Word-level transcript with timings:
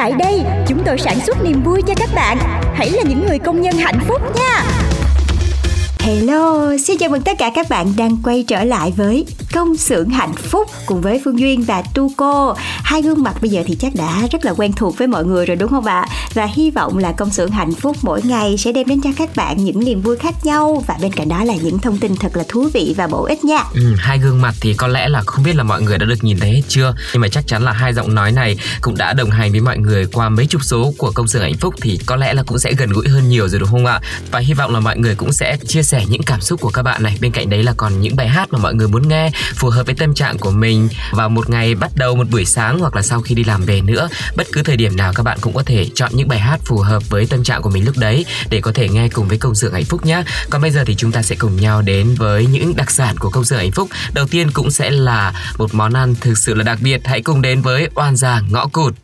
Tại 0.00 0.12
đây, 0.18 0.40
chúng 0.66 0.82
tôi 0.86 0.98
sản 0.98 1.20
xuất 1.26 1.44
niềm 1.44 1.62
vui 1.62 1.82
cho 1.86 1.94
các 1.96 2.10
bạn. 2.14 2.38
Hãy 2.74 2.90
là 2.90 3.02
những 3.02 3.26
người 3.26 3.38
công 3.38 3.60
nhân 3.60 3.74
hạnh 3.74 4.00
phúc 4.08 4.22
nha. 4.36 4.64
Hello, 5.98 6.76
xin 6.86 6.98
chào 6.98 7.10
mừng 7.10 7.22
tất 7.22 7.38
cả 7.38 7.50
các 7.54 7.66
bạn 7.70 7.92
đang 7.96 8.16
quay 8.24 8.44
trở 8.48 8.64
lại 8.64 8.92
với 8.96 9.26
công 9.52 9.76
xưởng 9.76 10.08
hạnh 10.08 10.32
phúc 10.32 10.70
cùng 10.86 11.00
với 11.00 11.20
Phương 11.24 11.38
Duyên 11.38 11.62
và 11.62 11.82
Tu 11.94 12.12
Cô. 12.16 12.54
Hai 12.82 13.02
gương 13.02 13.22
mặt 13.22 13.34
bây 13.40 13.50
giờ 13.50 13.62
thì 13.66 13.76
chắc 13.80 13.94
đã 13.94 14.22
rất 14.32 14.44
là 14.44 14.52
quen 14.56 14.72
thuộc 14.72 14.98
với 14.98 15.08
mọi 15.08 15.24
người 15.24 15.46
rồi 15.46 15.56
đúng 15.56 15.70
không 15.70 15.86
ạ? 15.86 16.06
Và 16.34 16.46
hy 16.54 16.70
vọng 16.70 16.98
là 16.98 17.12
công 17.12 17.30
xưởng 17.30 17.50
hạnh 17.50 17.74
phúc 17.74 17.96
mỗi 18.02 18.22
ngày 18.22 18.56
sẽ 18.58 18.72
đem 18.72 18.86
đến 18.86 19.00
cho 19.00 19.10
các 19.16 19.36
bạn 19.36 19.64
những 19.64 19.84
niềm 19.84 20.00
vui 20.00 20.16
khác 20.16 20.34
nhau 20.42 20.84
và 20.86 20.98
bên 21.02 21.12
cạnh 21.12 21.28
đó 21.28 21.44
là 21.44 21.54
những 21.54 21.78
thông 21.78 21.98
tin 21.98 22.16
thật 22.16 22.36
là 22.36 22.44
thú 22.48 22.68
vị 22.74 22.94
và 22.96 23.06
bổ 23.06 23.24
ích 23.24 23.44
nha. 23.44 23.64
Ừ, 23.74 23.94
hai 23.98 24.18
gương 24.18 24.42
mặt 24.42 24.54
thì 24.60 24.74
có 24.74 24.86
lẽ 24.86 25.08
là 25.08 25.22
không 25.26 25.44
biết 25.44 25.56
là 25.56 25.62
mọi 25.62 25.82
người 25.82 25.98
đã 25.98 26.06
được 26.06 26.24
nhìn 26.24 26.38
thấy 26.38 26.50
hết 26.50 26.62
chưa 26.68 26.94
nhưng 27.12 27.20
mà 27.20 27.28
chắc 27.28 27.46
chắn 27.46 27.62
là 27.62 27.72
hai 27.72 27.94
giọng 27.94 28.14
nói 28.14 28.32
này 28.32 28.56
cũng 28.80 28.96
đã 28.96 29.12
đồng 29.12 29.30
hành 29.30 29.50
với 29.50 29.60
mọi 29.60 29.78
người 29.78 30.06
qua 30.12 30.28
mấy 30.28 30.46
chục 30.46 30.64
số 30.64 30.92
của 30.98 31.10
công 31.14 31.28
xưởng 31.28 31.42
hạnh 31.42 31.56
phúc 31.60 31.74
thì 31.82 31.98
có 32.06 32.16
lẽ 32.16 32.34
là 32.34 32.42
cũng 32.42 32.58
sẽ 32.58 32.72
gần 32.72 32.90
gũi 32.90 33.08
hơn 33.08 33.28
nhiều 33.28 33.48
rồi 33.48 33.60
đúng 33.60 33.68
không 33.68 33.86
ạ 33.86 34.00
và 34.30 34.38
hy 34.38 34.54
vọng 34.54 34.74
là 34.74 34.80
mọi 34.80 34.98
người 34.98 35.14
cũng 35.14 35.32
sẽ 35.32 35.56
chia 35.68 35.82
sẻ 35.82 36.04
những 36.08 36.22
cảm 36.22 36.40
xúc 36.40 36.60
của 36.60 36.70
các 36.70 36.82
bạn 36.82 37.02
này 37.02 37.18
bên 37.20 37.32
cạnh 37.32 37.50
đấy 37.50 37.62
là 37.62 37.74
còn 37.76 38.00
những 38.00 38.16
bài 38.16 38.28
hát 38.28 38.52
mà 38.52 38.58
mọi 38.58 38.74
người 38.74 38.88
muốn 38.88 39.08
nghe 39.08 39.30
phù 39.54 39.68
hợp 39.68 39.86
với 39.86 39.94
tâm 39.94 40.14
trạng 40.14 40.38
của 40.38 40.50
mình 40.50 40.88
vào 41.12 41.28
một 41.28 41.50
ngày 41.50 41.74
bắt 41.74 41.90
đầu 41.94 42.16
một 42.16 42.30
buổi 42.30 42.44
sáng 42.44 42.78
hoặc 42.78 42.96
là 42.96 43.02
sau 43.02 43.20
khi 43.20 43.34
đi 43.34 43.44
làm 43.44 43.62
về 43.64 43.80
nữa. 43.80 44.08
Bất 44.36 44.46
cứ 44.52 44.62
thời 44.62 44.76
điểm 44.76 44.96
nào 44.96 45.12
các 45.14 45.22
bạn 45.22 45.38
cũng 45.40 45.54
có 45.54 45.62
thể 45.62 45.86
chọn 45.94 46.10
những 46.14 46.28
bài 46.28 46.38
hát 46.38 46.60
phù 46.64 46.78
hợp 46.78 47.08
với 47.08 47.26
tâm 47.26 47.44
trạng 47.44 47.62
của 47.62 47.70
mình 47.70 47.84
lúc 47.86 47.96
đấy 47.98 48.24
để 48.50 48.60
có 48.60 48.72
thể 48.72 48.88
nghe 48.88 49.08
cùng 49.08 49.28
với 49.28 49.38
công 49.38 49.54
xưởng 49.54 49.72
hạnh 49.72 49.84
phúc 49.84 50.06
nhé 50.06 50.22
còn 50.50 50.62
bây 50.62 50.70
giờ 50.70 50.84
thì 50.86 50.94
chúng 50.94 51.12
ta 51.12 51.22
sẽ 51.22 51.36
cùng 51.38 51.56
nhau 51.56 51.82
đến 51.82 52.14
với 52.14 52.46
những 52.46 52.76
đặc 52.76 52.90
sản 52.90 53.16
của 53.18 53.30
công 53.30 53.44
xưởng 53.44 53.58
hạnh 53.58 53.72
phúc. 53.72 53.88
Đầu 54.14 54.26
tiên 54.30 54.50
cũng 54.50 54.70
sẽ 54.70 54.90
là 54.90 55.32
một 55.58 55.74
món 55.74 55.92
ăn 55.92 56.14
thực 56.20 56.38
sự 56.38 56.54
là 56.54 56.64
đặc 56.64 56.78
biệt. 56.82 57.00
Hãy 57.04 57.22
cùng 57.22 57.42
đến 57.42 57.62
với 57.62 57.88
oan 57.94 58.16
gia 58.16 58.40
ngõ 58.50 58.66
cụt. 58.66 58.94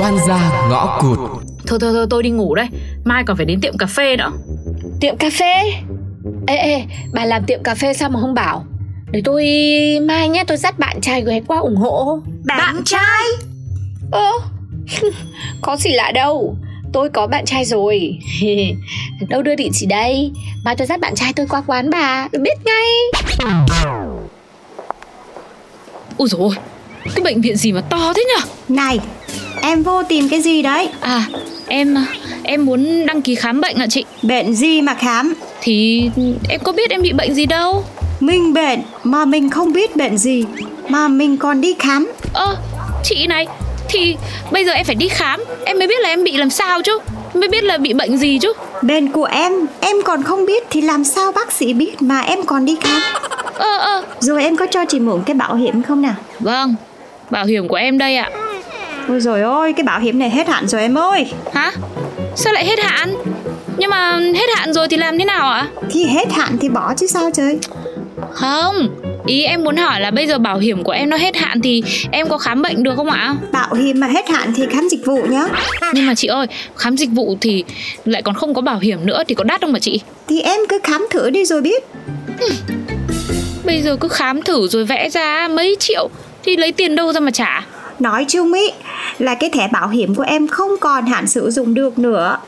Oan 0.00 0.18
gia 0.28 0.68
ngõ 0.70 0.98
cụt. 1.02 1.18
Thôi 1.66 1.78
thôi 1.80 1.92
thôi 1.94 2.06
tôi 2.10 2.22
đi 2.22 2.30
ngủ 2.30 2.54
đây 2.54 2.66
Mai 3.08 3.24
còn 3.24 3.36
phải 3.36 3.46
đến 3.46 3.60
tiệm 3.60 3.78
cà 3.78 3.86
phê 3.86 4.16
nữa 4.16 4.32
Tiệm 5.00 5.16
cà 5.16 5.30
phê? 5.30 5.72
Ê 6.46 6.56
ê 6.56 6.84
bà 7.12 7.24
làm 7.24 7.44
tiệm 7.44 7.62
cà 7.62 7.74
phê 7.74 7.94
sao 7.94 8.10
mà 8.10 8.20
không 8.20 8.34
bảo? 8.34 8.64
Để 9.10 9.22
tôi 9.24 9.44
mai 10.02 10.28
nhé 10.28 10.44
tôi 10.46 10.56
dắt 10.56 10.78
bạn 10.78 11.00
trai 11.00 11.24
ghé 11.26 11.40
qua 11.46 11.58
ủng 11.58 11.76
hộ. 11.76 12.20
Bạn 12.44 12.82
trai? 12.84 13.24
Ơ 14.10 14.30
Có 15.62 15.76
gì 15.76 15.90
lạ 15.90 16.12
đâu. 16.14 16.56
Tôi 16.92 17.08
có 17.08 17.26
bạn 17.26 17.44
trai 17.44 17.64
rồi. 17.64 18.18
Đâu 19.28 19.42
đưa 19.42 19.54
địa 19.54 19.68
chỉ 19.72 19.86
đây? 19.86 20.32
Mai 20.64 20.76
tôi 20.76 20.86
dắt 20.86 21.00
bạn 21.00 21.14
trai 21.14 21.32
tôi 21.32 21.46
qua 21.46 21.62
quán 21.66 21.90
bà 21.90 22.28
Tôi 22.32 22.42
biết 22.42 22.58
ngay. 22.64 22.84
Ôi 26.16 26.28
dồi 26.28 26.40
ôi 26.40 26.54
Cái 27.14 27.24
bệnh 27.24 27.40
viện 27.40 27.56
gì 27.56 27.72
mà 27.72 27.80
to 27.80 28.12
thế 28.16 28.24
nhở? 28.28 28.46
Này, 28.68 28.98
em 29.62 29.82
vô 29.82 30.02
tìm 30.02 30.28
cái 30.28 30.40
gì 30.40 30.62
đấy? 30.62 30.88
À 31.00 31.28
em 31.68 31.96
em 32.42 32.66
muốn 32.66 33.06
đăng 33.06 33.22
ký 33.22 33.34
khám 33.34 33.60
bệnh 33.60 33.76
ạ 33.76 33.86
chị. 33.90 34.04
Bệnh 34.22 34.54
gì 34.54 34.82
mà 34.82 34.94
khám? 34.94 35.34
Thì 35.60 36.10
em 36.48 36.60
có 36.64 36.72
biết 36.72 36.90
em 36.90 37.02
bị 37.02 37.12
bệnh 37.12 37.34
gì 37.34 37.46
đâu. 37.46 37.84
Mình 38.20 38.52
bệnh 38.52 38.80
mà 39.04 39.24
mình 39.24 39.50
không 39.50 39.72
biết 39.72 39.96
bệnh 39.96 40.18
gì 40.18 40.44
Mà 40.88 41.08
mình 41.08 41.36
còn 41.36 41.60
đi 41.60 41.74
khám. 41.78 42.12
Ơ 42.32 42.56
chị 43.04 43.26
này 43.26 43.46
Thì 43.88 44.16
bây 44.52 44.64
giờ 44.64 44.72
em 44.72 44.84
phải 44.84 44.94
đi 44.94 45.08
khám 45.08 45.44
Em 45.64 45.78
mới 45.78 45.88
biết 45.88 46.00
là 46.00 46.08
em 46.08 46.24
bị 46.24 46.36
làm 46.36 46.50
sao 46.50 46.82
chứ 46.82 46.98
Mới 47.34 47.48
biết 47.48 47.64
là 47.64 47.78
bị 47.78 47.92
bệnh 47.92 48.16
gì 48.16 48.38
chứ. 48.38 48.52
Bệnh 48.82 49.12
của 49.12 49.24
em, 49.24 49.52
em 49.80 49.96
còn 50.04 50.22
không 50.22 50.46
biết 50.46 50.66
thì 50.70 50.80
làm 50.80 51.04
sao 51.04 51.32
bác 51.32 51.52
sĩ 51.52 51.72
biết 51.72 52.02
mà 52.02 52.20
em 52.20 52.42
còn 52.46 52.64
đi 52.64 52.76
khám? 52.80 53.02
Ơ 53.54 53.76
ơ. 53.78 54.02
Rồi 54.20 54.42
em 54.42 54.56
có 54.56 54.66
cho 54.70 54.84
chị 54.84 55.00
mượn 55.00 55.22
cái 55.26 55.34
bảo 55.34 55.54
hiểm 55.54 55.82
không 55.82 56.02
nào? 56.02 56.14
Vâng 56.40 56.74
Bảo 57.30 57.44
hiểm 57.44 57.68
của 57.68 57.76
em 57.76 57.98
đây 57.98 58.16
ạ 58.16 58.30
Ôi 59.08 59.20
rồi 59.20 59.42
ôi, 59.42 59.72
cái 59.72 59.84
bảo 59.84 60.00
hiểm 60.00 60.18
này 60.18 60.30
hết 60.30 60.48
hạn 60.48 60.68
rồi 60.68 60.80
em 60.80 60.98
ơi. 60.98 61.26
Hả? 61.52 61.72
Sao 62.36 62.52
lại 62.52 62.66
hết 62.66 62.78
hạn? 62.82 63.14
Nhưng 63.78 63.90
mà 63.90 64.18
hết 64.18 64.46
hạn 64.56 64.72
rồi 64.72 64.88
thì 64.88 64.96
làm 64.96 65.18
thế 65.18 65.24
nào 65.24 65.50
ạ? 65.50 65.68
Thì 65.90 66.04
hết 66.04 66.32
hạn 66.32 66.56
thì 66.60 66.68
bỏ 66.68 66.94
chứ 66.96 67.06
sao 67.06 67.30
trời. 67.34 67.58
Không 68.32 68.88
Ý 69.26 69.42
em 69.42 69.64
muốn 69.64 69.76
hỏi 69.76 70.00
là 70.00 70.10
bây 70.10 70.26
giờ 70.26 70.38
bảo 70.38 70.58
hiểm 70.58 70.84
của 70.84 70.92
em 70.92 71.10
nó 71.10 71.16
hết 71.16 71.36
hạn 71.36 71.60
thì 71.60 71.82
em 72.10 72.28
có 72.28 72.38
khám 72.38 72.62
bệnh 72.62 72.82
được 72.82 72.96
không 72.96 73.10
ạ? 73.10 73.34
Bảo 73.52 73.74
hiểm 73.74 74.00
mà 74.00 74.06
hết 74.06 74.28
hạn 74.28 74.52
thì 74.56 74.62
khám 74.70 74.88
dịch 74.88 75.06
vụ 75.06 75.22
nhá. 75.28 75.48
Nhưng 75.92 76.06
mà 76.06 76.14
chị 76.14 76.28
ơi, 76.28 76.46
khám 76.76 76.96
dịch 76.96 77.10
vụ 77.12 77.36
thì 77.40 77.64
lại 78.04 78.22
còn 78.22 78.34
không 78.34 78.54
có 78.54 78.62
bảo 78.62 78.78
hiểm 78.78 79.06
nữa 79.06 79.22
thì 79.28 79.34
có 79.34 79.44
đắt 79.44 79.60
không 79.60 79.72
mà 79.72 79.78
chị? 79.78 80.00
Thì 80.28 80.40
em 80.40 80.60
cứ 80.68 80.78
khám 80.82 81.06
thử 81.10 81.30
đi 81.30 81.44
rồi 81.44 81.60
biết. 81.60 81.84
Bây 83.64 83.82
giờ 83.82 83.96
cứ 84.00 84.08
khám 84.08 84.42
thử 84.42 84.68
rồi 84.68 84.84
vẽ 84.84 85.10
ra 85.10 85.48
mấy 85.48 85.76
triệu 85.78 86.08
thì 86.42 86.56
lấy 86.56 86.72
tiền 86.72 86.96
đâu 86.96 87.12
ra 87.12 87.20
mà 87.20 87.30
trả? 87.30 87.66
Nói 87.98 88.24
chung 88.28 88.52
ý 88.52 88.70
là 89.18 89.34
cái 89.34 89.50
thẻ 89.50 89.68
bảo 89.72 89.88
hiểm 89.88 90.14
của 90.14 90.22
em 90.22 90.46
không 90.46 90.70
còn 90.80 91.06
hạn 91.06 91.26
sử 91.26 91.50
dụng 91.50 91.74
được 91.74 91.98
nữa. 91.98 92.38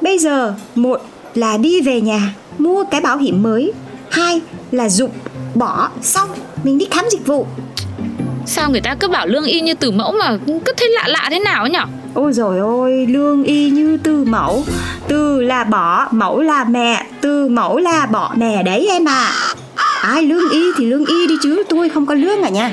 Bây 0.00 0.18
giờ 0.18 0.54
một 0.74 1.00
là 1.34 1.56
đi 1.56 1.80
về 1.80 2.00
nhà 2.00 2.34
mua 2.58 2.84
cái 2.84 3.00
bảo 3.00 3.18
hiểm 3.18 3.42
mới. 3.42 3.72
Hai 4.10 4.40
là 4.70 4.88
dụng 4.88 5.10
bỏ 5.54 5.88
xong 6.02 6.30
mình 6.64 6.78
đi 6.78 6.86
khám 6.90 7.04
dịch 7.10 7.26
vụ. 7.26 7.46
Sao 8.46 8.70
người 8.70 8.80
ta 8.80 8.94
cứ 8.94 9.08
bảo 9.08 9.26
lương 9.26 9.44
y 9.44 9.60
như 9.60 9.74
từ 9.74 9.90
mẫu 9.90 10.12
mà 10.12 10.38
cứ 10.46 10.72
thấy 10.76 10.88
lạ 10.88 11.04
lạ 11.06 11.28
thế 11.30 11.38
nào 11.38 11.62
ấy 11.62 11.70
nhở? 11.70 11.84
Ôi 12.14 12.32
rồi 12.32 12.58
ôi, 12.58 13.06
lương 13.08 13.44
y 13.44 13.70
như 13.70 13.98
từ 14.02 14.24
mẫu. 14.24 14.64
Từ 15.08 15.40
là 15.40 15.64
bỏ, 15.64 16.08
mẫu 16.10 16.40
là 16.40 16.64
mẹ. 16.64 17.06
Từ 17.20 17.48
mẫu 17.48 17.78
là 17.78 18.06
bỏ 18.06 18.32
mẹ 18.36 18.62
đấy 18.62 18.88
em 18.90 19.08
à 19.08 19.32
Ai 20.02 20.22
lương 20.22 20.50
y 20.50 20.72
thì 20.76 20.86
lương 20.86 21.04
y 21.06 21.26
đi 21.26 21.34
chứ. 21.42 21.62
Tôi 21.68 21.88
không 21.88 22.06
có 22.06 22.14
lương 22.14 22.42
à 22.42 22.48
nha. 22.48 22.72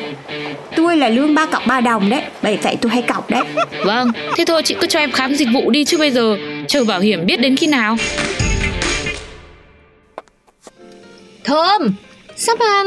Tôi 0.75 0.97
là 0.97 1.09
lương 1.09 1.35
ba 1.35 1.45
cọc 1.45 1.67
ba 1.67 1.81
đồng 1.81 2.09
đấy 2.09 2.22
Bởi 2.43 2.57
vậy 2.57 2.75
tôi 2.81 2.91
hay 2.91 3.01
cọc 3.01 3.29
đấy. 3.29 3.43
Vâng, 3.83 4.11
thế 4.37 4.45
thôi 4.47 4.61
chị 4.65 4.75
cứ 4.81 4.87
cho 4.87 4.99
em 4.99 5.11
khám 5.11 5.35
dịch 5.35 5.47
vụ 5.53 5.71
đi 5.71 5.85
chứ 5.85 5.97
bây 5.97 6.11
giờ. 6.11 6.37
Chờ 6.67 6.83
bảo 6.83 6.99
hiểm 6.99 7.25
biết 7.25 7.39
đến 7.39 7.55
khi 7.55 7.67
nào. 7.67 7.97
Thơm 11.43 11.95
Sao 12.35 12.55
mà 12.59 12.83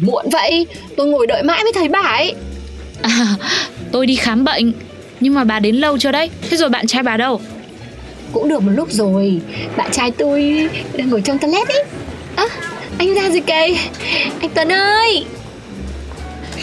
muộn 0.00 0.26
vậy? 0.32 0.66
Tôi 0.96 1.06
ngồi 1.06 1.26
đợi 1.26 1.42
mãi 1.42 1.62
mới 1.62 1.72
thấy 1.72 1.88
bà 1.88 2.00
ấy. 2.00 2.34
À, 3.02 3.26
tôi 3.92 4.06
đi 4.06 4.16
khám 4.16 4.44
bệnh 4.44 4.72
Nhưng 5.20 5.34
mà 5.34 5.44
bà 5.44 5.58
đến 5.58 5.76
lâu 5.76 5.98
chưa 5.98 6.12
đấy? 6.12 6.30
Thế 6.50 6.56
rồi 6.56 6.68
bạn 6.68 6.86
trai 6.86 7.02
bà 7.02 7.16
đâu? 7.16 7.40
Cũng 8.32 8.48
được 8.48 8.62
một 8.62 8.72
lúc 8.74 8.92
rồi. 8.92 9.40
Bạn 9.76 9.90
trai 9.92 10.10
tôi 10.10 10.68
đang 10.96 11.10
ngồi 11.10 11.20
trong 11.20 11.38
toilet 11.38 11.68
ấy. 11.68 11.84
Ơ 12.36 12.48
anh 12.98 13.14
ra 13.14 13.30
gì 13.30 13.40
kìa? 13.40 13.74
Anh 14.40 14.50
Tuấn 14.54 14.72
ơi 14.72 15.24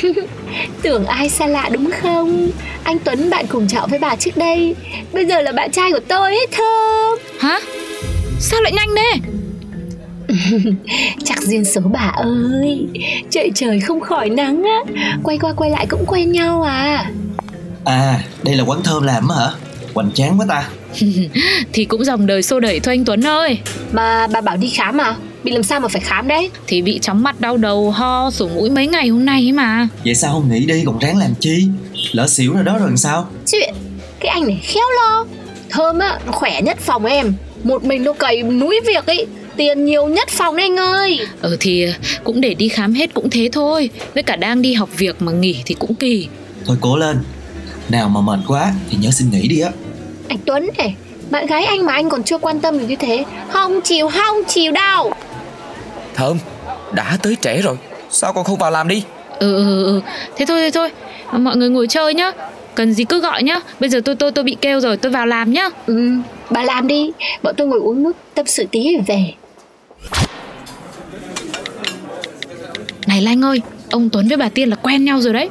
Tưởng 0.81 1.05
ai 1.05 1.29
xa 1.29 1.47
lạ 1.47 1.69
đúng 1.71 1.89
không? 2.01 2.49
Anh 2.83 2.99
Tuấn 2.99 3.29
bạn 3.29 3.45
cùng 3.47 3.67
trọ 3.67 3.85
với 3.89 3.99
bà 3.99 4.15
trước 4.15 4.37
đây. 4.37 4.75
Bây 5.13 5.25
giờ 5.25 5.41
là 5.41 5.51
bạn 5.51 5.71
trai 5.71 5.91
của 5.91 5.99
tôi 6.07 6.35
ấy 6.35 6.47
Thơm 6.51 7.19
Hả? 7.39 7.59
Sao 8.39 8.61
lại 8.61 8.71
nhanh 8.71 8.89
thế? 8.95 9.19
Chắc 11.25 11.41
duyên 11.41 11.65
số 11.65 11.81
bà 11.91 12.11
ơi. 12.15 12.87
Trời 13.29 13.51
trời 13.55 13.79
không 13.79 14.01
khỏi 14.01 14.29
nắng 14.29 14.63
á. 14.63 14.93
Quay 15.23 15.37
qua 15.37 15.53
quay 15.53 15.71
lại 15.71 15.85
cũng 15.89 16.05
quen 16.07 16.31
nhau 16.31 16.61
à. 16.61 17.11
À, 17.85 18.19
đây 18.43 18.55
là 18.55 18.63
quán 18.63 18.79
thơm 18.83 19.03
làm 19.03 19.29
hả? 19.29 19.47
Hoành 19.93 20.11
tráng 20.11 20.39
quá 20.39 20.45
ta. 20.49 20.69
Thì 21.73 21.85
cũng 21.85 22.03
dòng 22.03 22.25
đời 22.25 22.43
xô 22.43 22.59
đẩy 22.59 22.79
thôi 22.79 22.93
anh 22.93 23.05
Tuấn 23.05 23.25
ơi. 23.25 23.59
Mà 23.91 24.27
bà 24.27 24.41
bảo 24.41 24.57
đi 24.57 24.69
khám 24.69 25.01
à 25.01 25.15
Bị 25.49 25.55
làm 25.55 25.63
sao 25.63 25.79
mà 25.79 25.87
phải 25.87 26.01
khám 26.01 26.27
đấy? 26.27 26.49
Thì 26.67 26.81
bị 26.81 26.99
chóng 26.99 27.23
mặt 27.23 27.41
đau 27.41 27.57
đầu 27.57 27.91
ho 27.91 28.31
sổ 28.31 28.47
mũi 28.47 28.69
mấy 28.69 28.87
ngày 28.87 29.07
hôm 29.07 29.25
nay 29.25 29.41
ấy 29.41 29.51
mà. 29.51 29.87
Vậy 30.05 30.15
sao 30.15 30.33
không 30.33 30.49
nghỉ 30.49 30.65
đi 30.65 30.83
còn 30.85 30.99
ráng 30.99 31.17
làm 31.17 31.33
chi? 31.39 31.67
Lỡ 32.11 32.27
xỉu 32.27 32.53
rồi 32.53 32.63
đó 32.63 32.77
rồi 32.77 32.91
sao? 32.95 33.27
Chuyện 33.51 33.73
Cái 34.19 34.29
anh 34.29 34.47
này 34.47 34.59
khéo 34.63 34.83
lo. 34.95 35.25
Thơm 35.69 35.99
á 35.99 36.19
nó 36.25 36.31
khỏe 36.31 36.61
nhất 36.61 36.77
phòng 36.79 37.05
em. 37.05 37.33
Một 37.63 37.83
mình 37.83 38.03
nó 38.03 38.13
cày 38.13 38.43
núi 38.43 38.79
việc 38.87 39.05
ấy. 39.05 39.25
Tiền 39.57 39.85
nhiều 39.85 40.07
nhất 40.07 40.29
phòng 40.29 40.55
đấy 40.55 40.65
anh 40.65 40.77
ơi. 40.77 41.19
Ờ 41.41 41.57
thì 41.59 41.87
cũng 42.23 42.41
để 42.41 42.53
đi 42.53 42.69
khám 42.69 42.93
hết 42.93 43.13
cũng 43.13 43.29
thế 43.29 43.49
thôi. 43.51 43.89
Với 44.13 44.23
cả 44.23 44.35
đang 44.35 44.61
đi 44.61 44.73
học 44.73 44.89
việc 44.97 45.21
mà 45.21 45.31
nghỉ 45.31 45.55
thì 45.65 45.75
cũng 45.79 45.95
kỳ. 45.95 46.27
Thôi 46.65 46.77
cố 46.81 46.97
lên. 46.97 47.17
Nào 47.89 48.09
mà 48.09 48.21
mệt 48.21 48.39
quá 48.47 48.73
thì 48.89 48.97
nhớ 49.01 49.11
xin 49.11 49.29
nghỉ 49.31 49.47
đi 49.47 49.59
á. 49.59 49.69
Anh 50.27 50.39
Tuấn 50.45 50.69
này 50.77 50.95
Bạn 51.29 51.45
gái 51.45 51.63
anh 51.65 51.85
mà 51.85 51.93
anh 51.93 52.09
còn 52.09 52.23
chưa 52.23 52.37
quan 52.37 52.59
tâm 52.59 52.79
được 52.79 52.85
như 52.89 52.95
thế 52.95 53.25
Không 53.49 53.81
chịu 53.81 54.09
không 54.09 54.37
chịu 54.47 54.71
đâu 54.71 55.13
Thơm 56.19 56.37
Đã 56.91 57.17
tới 57.23 57.37
trễ 57.41 57.61
rồi. 57.61 57.75
Sao 58.09 58.33
con 58.33 58.43
không 58.43 58.57
vào 58.57 58.71
làm 58.71 58.87
đi? 58.87 59.03
Ừ 59.39 59.55
ừ 59.55 59.83
ừ 59.83 60.01
Thế 60.35 60.45
thôi 60.45 60.61
thế 60.61 60.71
thôi. 60.73 60.89
Mọi 61.31 61.57
người 61.57 61.69
ngồi 61.69 61.87
chơi 61.87 62.13
nhá. 62.13 62.31
Cần 62.75 62.93
gì 62.93 63.03
cứ 63.03 63.19
gọi 63.19 63.43
nhá. 63.43 63.59
Bây 63.79 63.89
giờ 63.89 64.01
tôi 64.05 64.15
tôi 64.15 64.31
tôi 64.31 64.43
bị 64.43 64.57
kêu 64.61 64.79
rồi 64.79 64.97
tôi 64.97 65.11
vào 65.11 65.25
làm 65.25 65.53
nhá. 65.53 65.69
Ừ 65.87 66.11
bà 66.49 66.63
làm 66.63 66.87
đi. 66.87 67.11
Bọn 67.43 67.55
tôi 67.57 67.67
ngồi 67.67 67.79
uống 67.79 68.03
nước 68.03 68.11
tâm 68.33 68.45
sự 68.45 68.65
tí 68.71 68.93
rồi 68.93 69.03
về. 69.07 69.33
Này 73.07 73.21
Lanh 73.21 73.41
ơi 73.41 73.61
Ông 73.91 74.09
Tuấn 74.09 74.27
với 74.27 74.37
bà 74.37 74.49
Tiên 74.49 74.69
là 74.69 74.75
quen 74.75 75.05
nhau 75.05 75.21
rồi 75.21 75.33
đấy. 75.33 75.49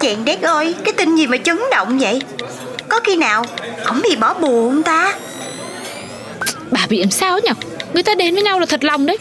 Chàng 0.00 0.24
đét 0.24 0.42
ơi 0.42 0.74
Cái 0.84 0.92
tin 0.92 1.16
gì 1.16 1.26
mà 1.26 1.36
chấn 1.36 1.58
động 1.70 1.98
vậy? 1.98 2.20
Có 2.88 3.00
khi 3.04 3.16
nào 3.16 3.44
Ổng 3.84 4.00
bị 4.02 4.16
bỏ 4.16 4.34
bùa 4.34 4.70
không 4.70 4.82
ta? 4.82 5.14
Bà 6.70 6.86
bị 6.88 7.00
làm 7.00 7.10
sao 7.10 7.38
nhỉ 7.38 7.50
Người 7.94 8.02
ta 8.02 8.14
đến 8.14 8.34
với 8.34 8.42
nhau 8.42 8.60
là 8.60 8.66
thật 8.66 8.84
lòng 8.84 9.06
đấy 9.06 9.16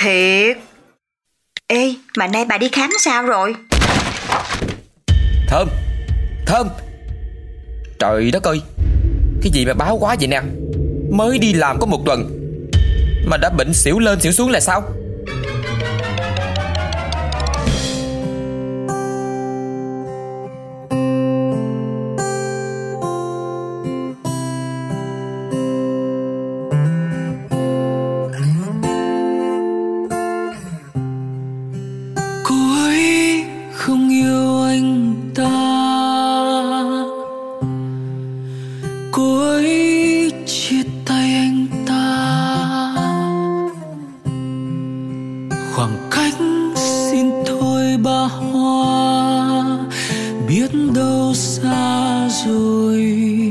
thiệt. 0.00 0.56
Ê, 1.66 1.94
mà 2.16 2.26
nay 2.26 2.44
bà 2.44 2.58
đi 2.58 2.68
khám 2.68 2.90
sao 3.00 3.22
rồi? 3.22 3.54
Thơm 5.48 5.68
Thơm. 6.46 6.68
Trời 7.98 8.30
đất 8.30 8.42
ơi, 8.42 8.60
Cái 9.42 9.52
gì 9.52 9.66
mà 9.66 9.74
báo 9.74 9.96
quá 10.00 10.16
vậy 10.18 10.28
nè? 10.28 10.42
Mới 11.10 11.38
đi 11.38 11.52
làm 11.52 11.76
có 11.80 11.86
một 11.86 12.02
tuần, 12.06 12.30
Mà 13.26 13.36
đã 13.36 13.50
bệnh 13.50 13.72
xỉu 13.74 13.98
lên 13.98 14.20
xỉu 14.20 14.32
xuống 14.32 14.50
là 14.50 14.60
sao? 14.60 14.82
Khoảng 45.72 46.08
cách 46.10 46.34
xin 47.10 47.30
thôi 47.46 47.96
ba 48.04 48.28
hoa 48.28 49.78
biết 50.48 50.70
đâu 50.94 51.34
xa 51.34 52.28
rồi. 52.46 53.49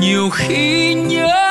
Nhiều 0.00 0.30
khi 0.30 0.94
nhớ 0.94 1.45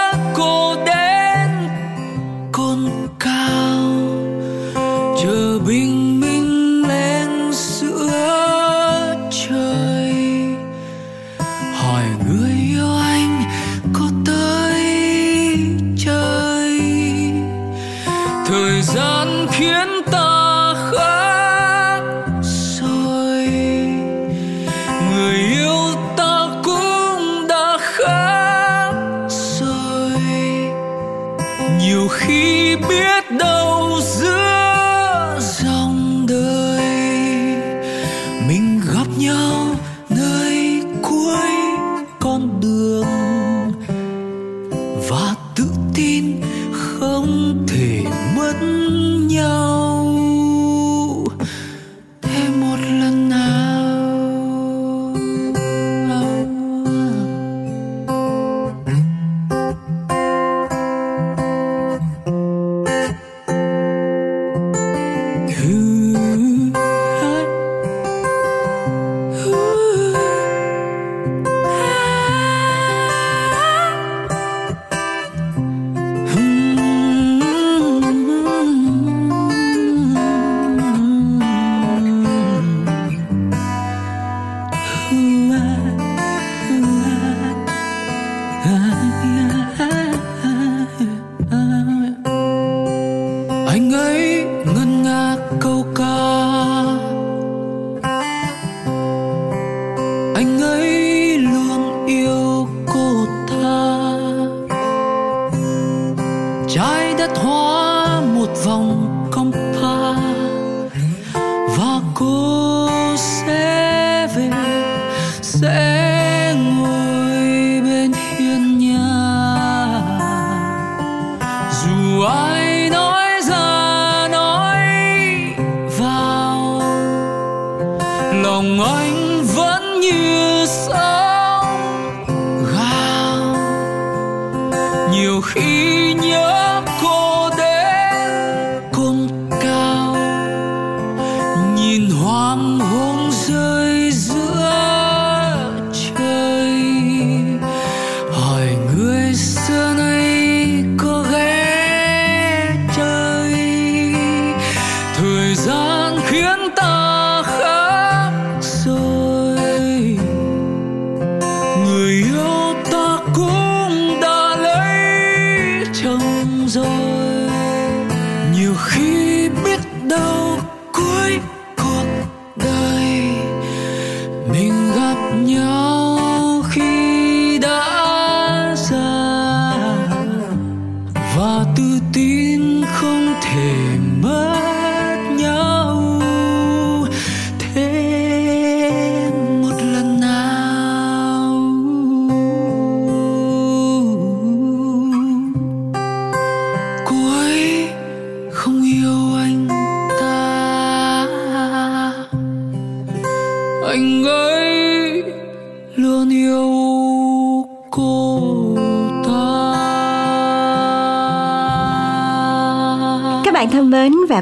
nhiều 168.76 168.84
khi 168.84 169.50
biết 169.50 169.80
đâu 170.10 170.60
cuối 170.94 171.40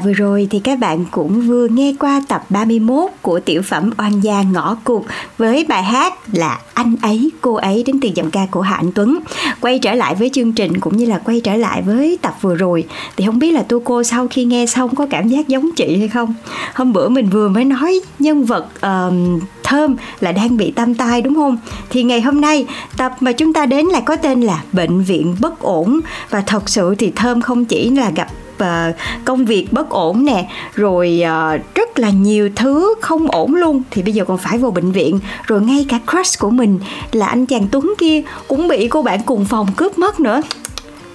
vừa 0.04 0.12
rồi 0.12 0.48
thì 0.50 0.58
các 0.58 0.78
bạn 0.78 1.04
cũng 1.10 1.40
vừa 1.40 1.68
nghe 1.68 1.94
qua 2.00 2.22
tập 2.28 2.44
31 2.48 3.10
của 3.22 3.40
tiểu 3.40 3.62
phẩm 3.62 3.90
Oan 3.98 4.20
gia 4.20 4.42
ngõ 4.42 4.76
cụt 4.84 5.02
với 5.38 5.64
bài 5.68 5.82
hát 5.82 6.14
là 6.32 6.58
Anh 6.74 6.96
ấy, 7.02 7.30
cô 7.40 7.54
ấy 7.54 7.82
đến 7.86 8.00
từ 8.00 8.08
giọng 8.14 8.30
ca 8.30 8.46
của 8.50 8.60
Hạ 8.60 8.76
Anh 8.76 8.92
Tuấn. 8.92 9.18
Quay 9.60 9.78
trở 9.78 9.94
lại 9.94 10.14
với 10.14 10.30
chương 10.32 10.52
trình 10.52 10.80
cũng 10.80 10.96
như 10.96 11.06
là 11.06 11.18
quay 11.18 11.40
trở 11.40 11.56
lại 11.56 11.82
với 11.82 12.18
tập 12.22 12.34
vừa 12.40 12.54
rồi 12.54 12.84
thì 13.16 13.26
không 13.26 13.38
biết 13.38 13.50
là 13.50 13.62
tu 13.62 13.80
cô 13.80 14.02
sau 14.02 14.28
khi 14.30 14.44
nghe 14.44 14.66
xong 14.66 14.94
có 14.94 15.06
cảm 15.10 15.28
giác 15.28 15.48
giống 15.48 15.70
chị 15.76 15.96
hay 15.98 16.08
không? 16.08 16.34
Hôm 16.74 16.92
bữa 16.92 17.08
mình 17.08 17.28
vừa 17.28 17.48
mới 17.48 17.64
nói 17.64 18.00
nhân 18.18 18.44
vật 18.44 18.66
uh, 18.76 19.42
thơm 19.62 19.96
là 20.20 20.32
đang 20.32 20.56
bị 20.56 20.70
tam 20.70 20.94
tai 20.94 21.22
đúng 21.22 21.34
không? 21.34 21.56
Thì 21.90 22.02
ngày 22.02 22.20
hôm 22.20 22.40
nay 22.40 22.66
tập 22.96 23.12
mà 23.20 23.32
chúng 23.32 23.52
ta 23.52 23.66
đến 23.66 23.86
là 23.86 24.00
có 24.00 24.16
tên 24.16 24.40
là 24.40 24.62
Bệnh 24.72 25.02
viện 25.02 25.36
bất 25.40 25.60
ổn 25.60 26.00
và 26.30 26.40
thật 26.40 26.68
sự 26.68 26.94
thì 26.98 27.12
thơm 27.16 27.40
không 27.40 27.64
chỉ 27.64 27.90
là 27.90 28.10
gặp 28.10 28.28
và 28.58 28.86
ờ, 28.86 28.92
công 29.24 29.44
việc 29.44 29.72
bất 29.72 29.90
ổn 29.90 30.24
nè 30.24 30.48
rồi 30.74 31.22
uh, 31.22 31.74
rất 31.74 31.98
là 31.98 32.10
nhiều 32.10 32.50
thứ 32.56 32.94
không 33.00 33.30
ổn 33.30 33.54
luôn. 33.54 33.82
Thì 33.90 34.02
bây 34.02 34.12
giờ 34.12 34.24
còn 34.24 34.38
phải 34.38 34.58
vào 34.58 34.70
bệnh 34.70 34.92
viện. 34.92 35.20
Rồi 35.46 35.60
ngay 35.60 35.86
cả 35.88 35.98
crush 36.10 36.38
của 36.38 36.50
mình 36.50 36.78
là 37.12 37.26
anh 37.26 37.46
chàng 37.46 37.66
Tuấn 37.70 37.94
kia 37.98 38.22
cũng 38.48 38.68
bị 38.68 38.88
cô 38.88 39.02
bạn 39.02 39.20
cùng 39.26 39.44
phòng 39.44 39.66
cướp 39.76 39.98
mất 39.98 40.20
nữa 40.20 40.42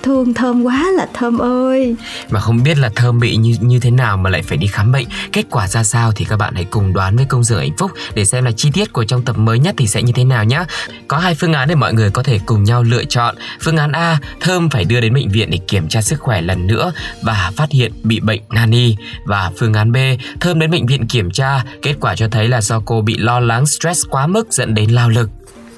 thương 0.03 0.33
thơm 0.33 0.63
quá 0.63 0.85
là 0.97 1.07
thơm 1.13 1.37
ơi. 1.37 1.95
Mà 2.29 2.39
không 2.39 2.63
biết 2.63 2.77
là 2.77 2.89
Thơm 2.95 3.19
bị 3.19 3.35
như 3.35 3.55
như 3.61 3.79
thế 3.79 3.91
nào 3.91 4.17
mà 4.17 4.29
lại 4.29 4.41
phải 4.41 4.57
đi 4.57 4.67
khám 4.67 4.91
bệnh. 4.91 5.07
Kết 5.31 5.45
quả 5.49 5.67
ra 5.67 5.83
sao 5.83 6.11
thì 6.11 6.25
các 6.25 6.37
bạn 6.37 6.55
hãy 6.55 6.65
cùng 6.65 6.93
đoán 6.93 7.15
với 7.15 7.25
công 7.25 7.43
dường 7.43 7.59
hạnh 7.59 7.77
phúc 7.77 7.91
Để 8.13 8.25
xem 8.25 8.45
là 8.45 8.51
chi 8.51 8.69
tiết 8.73 8.93
của 8.93 9.03
trong 9.03 9.21
tập 9.21 9.37
mới 9.37 9.59
nhất 9.59 9.75
thì 9.77 9.87
sẽ 9.87 10.01
như 10.01 10.13
thế 10.15 10.23
nào 10.23 10.43
nhé 10.43 10.63
Có 11.07 11.17
hai 11.17 11.35
phương 11.35 11.53
án 11.53 11.69
để 11.69 11.75
mọi 11.75 11.93
người 11.93 12.09
có 12.11 12.23
thể 12.23 12.39
cùng 12.45 12.63
nhau 12.63 12.83
lựa 12.83 13.03
chọn. 13.03 13.35
Phương 13.61 13.77
án 13.77 13.91
A, 13.91 14.17
Thơm 14.39 14.69
phải 14.69 14.83
đưa 14.83 15.01
đến 15.01 15.13
bệnh 15.13 15.29
viện 15.29 15.49
để 15.51 15.57
kiểm 15.67 15.87
tra 15.87 16.01
sức 16.01 16.19
khỏe 16.19 16.41
lần 16.41 16.67
nữa 16.67 16.91
Và 17.21 17.51
phát 17.55 17.71
hiện 17.71 17.91
bị 18.03 18.19
bệnh 18.19 18.41
nani. 18.49 18.95
Và 19.25 19.51
phương 19.57 19.73
án 19.73 19.91
B, 19.91 19.97
Thơm 20.39 20.59
đến 20.59 20.71
bệnh 20.71 20.85
viện 20.85 21.07
kiểm 21.07 21.31
tra. 21.31 21.63
Kết 21.81 21.95
quả 21.99 22.15
cho 22.15 22.27
thấy 22.31 22.47
là 22.47 22.61
do 22.61 22.81
cô 22.85 23.01
bị 23.01 23.17
lo 23.17 23.39
lắng 23.39 23.65
stress 23.65 24.05
quá 24.09 24.27
mức 24.27 24.53
dẫn 24.53 24.73
đến 24.73 24.89
lao 24.89 25.09
lực. 25.09 25.29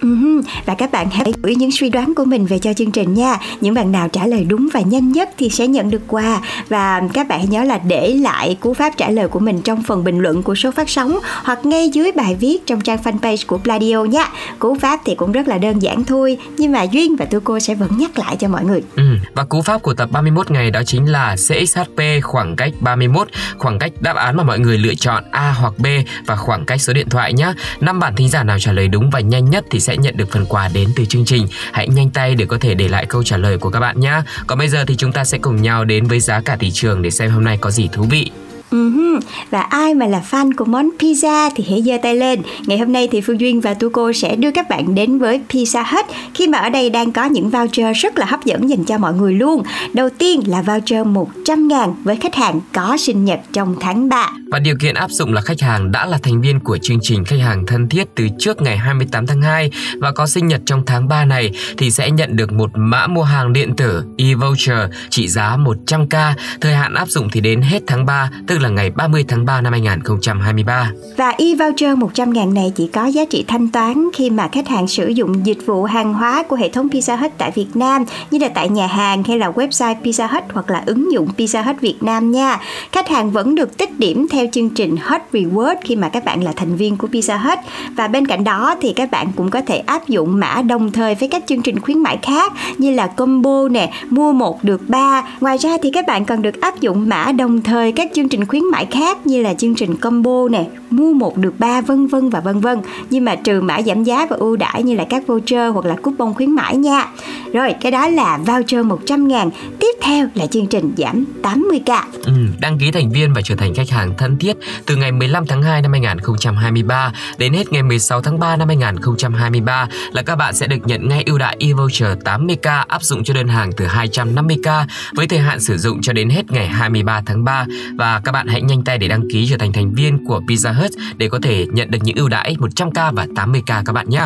Uh-huh. 0.02 0.42
Và 0.66 0.76
các 0.76 0.92
bạn 0.92 1.10
hãy 1.10 1.34
gửi 1.44 1.56
những 1.56 1.72
suy 1.72 1.90
đoán 1.90 2.14
của 2.16 2.26
mình 2.26 2.46
về 2.46 2.60
cho 2.60 2.74
chương 2.74 2.92
trình 2.92 3.14
nha 3.14 3.38
Những 3.62 3.74
bạn 3.74 3.92
nào 3.92 4.10
trả 4.10 4.28
lời 4.28 4.44
đúng 4.44 4.70
và 4.74 4.80
nhanh 4.80 5.12
nhất 5.12 5.30
thì 5.38 5.50
sẽ 5.50 5.68
nhận 5.68 5.90
được 5.90 6.02
quà 6.08 6.42
Và 6.70 7.02
các 7.14 7.28
bạn 7.28 7.40
hãy 7.40 7.48
nhớ 7.48 7.64
là 7.64 7.78
để 7.78 8.08
lại 8.08 8.58
cú 8.60 8.74
pháp 8.74 8.94
trả 8.98 9.10
lời 9.10 9.28
của 9.28 9.40
mình 9.40 9.62
trong 9.62 9.84
phần 9.84 10.04
bình 10.04 10.20
luận 10.20 10.44
của 10.44 10.56
số 10.56 10.72
phát 10.72 10.90
sóng 10.90 11.20
Hoặc 11.44 11.66
ngay 11.66 11.90
dưới 11.90 12.12
bài 12.12 12.36
viết 12.36 12.68
trong 12.68 12.82
trang 12.82 12.98
fanpage 13.04 13.44
của 13.48 13.58
Pladio 13.58 14.04
nha 14.04 14.30
Cú 14.60 14.76
pháp 14.76 15.00
thì 15.06 15.16
cũng 15.16 15.32
rất 15.32 15.48
là 15.48 15.58
đơn 15.58 15.82
giản 15.82 16.04
thôi, 16.04 16.38
Nhưng 16.58 16.72
mà 16.72 16.84
Duyên 16.84 17.16
và 17.16 17.26
tôi 17.26 17.42
cô 17.42 17.60
sẽ 17.60 17.76
vẫn 17.76 17.98
nhắc 17.98 18.20
lại 18.20 18.36
cho 18.36 18.48
mọi 18.48 18.66
người 18.66 18.84
ừ. 18.96 19.04
Và 19.34 19.44
cú 19.44 19.62
pháp 19.62 19.82
của 19.82 19.94
tập 19.94 20.10
31 20.12 20.52
ngày 20.52 20.72
đó 20.72 20.82
chính 20.86 21.06
là 21.06 21.36
CXHP 21.36 22.02
khoảng 22.24 22.56
cách 22.56 22.72
31 22.80 23.28
Khoảng 23.58 23.80
cách 23.80 23.92
đáp 24.00 24.16
án 24.16 24.38
mà 24.38 24.44
mọi 24.44 24.60
người 24.60 24.78
lựa 24.78 24.96
chọn 24.96 25.24
A 25.32 25.52
hoặc 25.52 25.74
B 25.78 25.86
Và 26.26 26.36
khoảng 26.36 26.66
cách 26.66 26.82
số 26.82 26.94
điện 26.94 27.10
thoại 27.10 27.34
nhé 27.34 27.54
năm 27.80 28.00
bạn 28.00 28.16
thính 28.16 28.30
giả 28.30 28.44
nào 28.44 28.60
trả 28.60 28.72
lời 28.72 28.88
đúng 28.88 29.10
và 29.10 29.20
nhanh 29.20 29.50
nhất 29.50 29.66
thì 29.72 29.80
sẽ 29.80 29.91
sẽ 29.92 29.98
nhận 29.98 30.18
được 30.18 30.32
phần 30.32 30.46
quà 30.46 30.70
đến 30.74 30.90
từ 30.96 31.06
chương 31.06 31.26
trình. 31.26 31.48
Hãy 31.72 31.88
nhanh 31.88 32.10
tay 32.10 32.36
để 32.36 32.46
có 32.46 32.58
thể 32.62 32.74
để 32.74 32.88
lại 32.88 33.06
câu 33.06 33.24
trả 33.24 33.38
lời 33.38 33.58
của 33.58 33.70
các 33.70 33.80
bạn 33.80 34.00
nhé. 34.00 34.22
Còn 34.48 34.58
bây 34.58 34.68
giờ 34.68 34.86
thì 34.88 34.96
chúng 34.96 35.12
ta 35.12 35.26
sẽ 35.26 35.38
cùng 35.38 35.62
nhau 35.62 35.86
đến 35.86 36.08
với 36.08 36.20
giá 36.20 36.42
cả 36.42 36.58
thị 36.60 36.72
trường 36.72 37.02
để 37.02 37.12
xem 37.12 37.32
hôm 37.32 37.44
nay 37.44 37.58
có 37.62 37.72
gì 37.72 37.90
thú 37.92 38.04
vị. 38.04 38.32
Uh-huh. 38.72 39.20
Và 39.50 39.62
ai 39.62 39.94
mà 39.94 40.08
là 40.08 40.22
fan 40.32 40.52
của 40.58 40.66
món 40.66 40.90
pizza 41.00 41.50
thì 41.56 41.64
hãy 41.70 41.82
giơ 41.82 41.98
tay 42.04 42.16
lên. 42.16 42.42
Ngày 42.66 42.78
hôm 42.78 42.92
nay 42.94 43.08
thì 43.12 43.22
Phương 43.22 43.40
Duyên 43.40 43.62
và 43.62 43.74
Tu 43.74 43.90
Cô 43.90 44.14
sẽ 44.14 44.36
đưa 44.36 44.52
các 44.52 44.70
bạn 44.70 44.96
đến 44.96 45.20
với 45.20 45.42
Pizza 45.50 45.84
Hut 45.92 46.06
khi 46.34 46.48
mà 46.48 46.58
ở 46.58 46.70
đây 46.70 46.90
đang 46.90 47.12
có 47.12 47.26
những 47.26 47.50
voucher 47.50 47.98
rất 47.98 48.18
là 48.18 48.26
hấp 48.26 48.46
dẫn 48.46 48.70
dành 48.70 48.86
cho 48.86 48.98
mọi 48.98 49.14
người 49.14 49.34
luôn. 49.34 49.64
Đầu 49.94 50.10
tiên 50.10 50.42
là 50.46 50.62
voucher 50.62 51.08
100 51.08 51.68
ngàn 51.68 51.94
với 52.04 52.16
khách 52.16 52.36
hàng 52.36 52.60
có 52.74 52.98
sinh 52.98 53.26
nhật 53.26 53.40
trong 53.54 53.76
tháng 53.80 54.10
3. 54.10 54.30
Và 54.52 54.60
điều 54.60 54.76
kiện 54.80 54.96
áp 54.96 55.12
dụng 55.12 55.34
là 55.34 55.42
khách 55.42 55.62
hàng 55.62 55.92
đã 55.92 56.06
là 56.06 56.18
thành 56.24 56.42
viên 56.42 56.60
của 56.60 56.78
chương 56.78 57.00
trình 57.02 57.26
khách 57.26 57.40
hàng 57.40 57.66
thân 57.66 57.90
thiết 57.90 58.08
từ 58.16 58.28
trước 58.40 58.62
ngày 58.62 58.78
28 58.78 59.28
tháng 59.28 59.42
2 59.42 59.72
và 60.00 60.12
có 60.12 60.28
sinh 60.28 60.48
nhật 60.48 60.62
trong 60.66 60.84
tháng 60.86 61.08
3 61.08 61.26
này 61.26 61.52
thì 61.78 61.92
sẽ 61.92 62.12
nhận 62.12 62.36
được 62.36 62.54
một 62.54 62.72
mã 62.76 63.08
mua 63.08 63.24
hàng 63.24 63.54
điện 63.54 63.76
tử 63.76 64.04
e-voucher 64.18 64.90
trị 65.10 65.28
giá 65.28 65.58
100k. 65.58 66.34
Thời 66.62 66.74
hạn 66.74 66.94
áp 66.94 67.10
dụng 67.10 67.30
thì 67.32 67.42
đến 67.42 67.62
hết 67.62 67.84
tháng 67.88 68.06
3, 68.06 68.30
tức 68.48 68.61
là 68.62 68.70
ngày 68.70 68.90
30 68.90 69.26
tháng 69.28 69.46
3 69.46 69.62
năm 69.62 69.74
2023. 69.74 70.92
Và 71.18 71.30
e-voucher 71.30 71.98
100 71.98 72.34
ngàn 72.34 72.54
này 72.54 72.72
chỉ 72.76 72.88
có 72.88 73.06
giá 73.06 73.26
trị 73.26 73.46
thanh 73.48 73.68
toán 73.68 74.10
khi 74.14 74.30
mà 74.30 74.48
khách 74.52 74.68
hàng 74.68 74.88
sử 74.88 75.08
dụng 75.08 75.46
dịch 75.46 75.66
vụ 75.66 75.84
hàng 75.84 76.14
hóa 76.14 76.44
của 76.44 76.56
hệ 76.56 76.70
thống 76.70 76.88
Pizza 76.88 77.18
Hut 77.18 77.32
tại 77.38 77.52
Việt 77.56 77.76
Nam 77.76 78.06
như 78.32 78.40
là 78.40 78.48
tại 78.48 78.70
nhà 78.70 78.88
hàng 78.88 79.24
hay 79.24 79.38
là 79.38 79.52
website 79.52 79.96
Pizza 80.04 80.28
Hut 80.28 80.44
hoặc 80.54 80.70
là 80.70 80.84
ứng 80.86 81.12
dụng 81.12 81.28
Pizza 81.38 81.64
Hut 81.64 81.82
Việt 81.82 82.04
Nam 82.04 82.32
nha. 82.32 82.60
Khách 82.92 83.10
hàng 83.10 83.32
vẫn 83.32 83.56
được 83.56 83.78
tích 83.78 84.00
điểm 84.00 84.28
theo 84.32 84.46
chương 84.52 84.70
trình 84.70 84.98
Hut 84.98 85.22
Reward 85.32 85.76
khi 85.84 85.96
mà 85.96 86.10
các 86.10 86.26
bạn 86.26 86.44
là 86.44 86.54
thành 86.56 86.76
viên 86.76 86.98
của 86.98 87.08
Pizza 87.08 87.38
Hut 87.38 87.60
và 87.96 88.08
bên 88.08 88.28
cạnh 88.28 88.44
đó 88.44 88.76
thì 88.82 88.94
các 88.94 89.12
bạn 89.12 89.32
cũng 89.36 89.50
có 89.50 89.62
thể 89.62 89.78
áp 89.78 90.08
dụng 90.08 90.40
mã 90.40 90.62
đồng 90.62 90.92
thời 90.92 91.16
với 91.16 91.30
các 91.30 91.44
chương 91.48 91.62
trình 91.62 91.80
khuyến 91.80 92.00
mãi 92.00 92.20
khác 92.22 92.54
như 92.78 92.92
là 92.92 93.08
combo 93.08 93.68
nè, 93.72 93.94
mua 94.10 94.34
một 94.34 94.64
được 94.64 94.82
3. 94.90 95.24
Ngoài 95.42 95.58
ra 95.58 95.78
thì 95.84 95.92
các 95.94 96.08
bạn 96.08 96.26
còn 96.26 96.42
được 96.42 96.62
áp 96.62 96.80
dụng 96.80 97.10
mã 97.10 97.32
đồng 97.32 97.62
thời 97.62 97.92
các 97.92 98.12
chương 98.16 98.30
trình 98.30 98.46
khuyến 98.52 98.64
mãi 98.72 98.88
khác 98.92 99.28
như 99.28 99.42
là 99.42 99.54
chương 99.54 99.76
trình 99.76 99.96
combo 99.96 100.48
nè, 100.52 100.66
mua 100.90 101.14
một 101.14 101.38
được 101.38 101.54
ba 101.60 101.82
vân 101.82 102.08
vân 102.08 102.30
và 102.30 102.40
vân 102.40 102.60
vân. 102.60 102.80
Nhưng 103.10 103.26
mà 103.26 103.36
trừ 103.36 103.62
mã 103.62 103.82
giảm 103.82 104.04
giá 104.04 104.28
và 104.30 104.36
ưu 104.36 104.56
đãi 104.56 104.84
như 104.84 104.96
là 104.96 105.06
các 105.10 105.28
voucher 105.28 105.74
hoặc 105.74 105.86
là 105.86 105.96
coupon 105.96 106.34
khuyến 106.34 106.52
mãi 106.52 106.78
nha. 106.78 107.08
Rồi, 107.54 107.74
cái 107.82 107.92
đó 107.92 108.08
là 108.08 108.38
voucher 108.38 108.86
100 108.86 109.28
ngàn. 109.28 109.50
Tiếp 109.80 109.96
theo 110.02 110.28
là 110.36 110.48
chương 110.48 110.68
trình 110.68 110.94
giảm 110.98 111.26
80k. 111.42 112.04
Ừ, 112.26 112.34
đăng 112.60 112.78
ký 112.78 112.92
thành 112.92 113.12
viên 113.12 113.34
và 113.34 113.42
trở 113.42 113.56
thành 113.56 113.74
khách 113.74 113.90
hàng 113.90 114.14
thân 114.18 114.38
thiết 114.38 114.58
từ 114.86 114.96
ngày 114.96 115.12
15 115.12 115.46
tháng 115.48 115.64
2 115.64 115.82
năm 115.82 115.92
2023 115.92 117.14
đến 117.38 117.54
hết 117.54 117.72
ngày 117.72 117.84
16 117.84 118.22
tháng 118.22 118.40
3 118.40 118.56
năm 118.56 118.68
2023 118.68 119.88
là 120.12 120.22
các 120.22 120.36
bạn 120.36 120.56
sẽ 120.56 120.68
được 120.68 120.88
nhận 120.88 121.10
ngay 121.10 121.24
ưu 121.26 121.38
đãi 121.38 121.58
e-voucher 121.60 122.18
80k 122.24 122.84
áp 122.88 123.04
dụng 123.04 123.24
cho 123.24 123.34
đơn 123.34 123.48
hàng 123.48 123.72
từ 123.78 123.86
250k 123.86 124.86
với 125.16 125.28
thời 125.28 125.40
hạn 125.40 125.60
sử 125.60 125.78
dụng 125.78 126.02
cho 126.02 126.14
đến 126.14 126.30
hết 126.30 126.52
ngày 126.52 126.68
23 126.68 127.22
tháng 127.26 127.44
3 127.44 127.66
và 127.96 128.22
các 128.24 128.32
bạn 128.32 128.41
hãy 128.48 128.62
nhanh 128.62 128.84
tay 128.84 128.98
để 128.98 129.08
đăng 129.08 129.30
ký 129.30 129.48
trở 129.50 129.58
thành 129.58 129.74
thành 129.74 129.94
viên 129.94 130.26
của 130.26 130.42
Pizza 130.48 130.74
Hut 130.74 130.92
để 131.18 131.30
có 131.30 131.40
thể 131.44 131.66
nhận 131.74 131.92
được 131.92 132.00
những 132.04 132.16
ưu 132.16 132.30
đãi 132.30 132.56
100k 132.60 133.14
và 133.14 133.26
80k 133.26 133.84
các 133.86 133.94
bạn 133.94 134.10
nhé. 134.10 134.24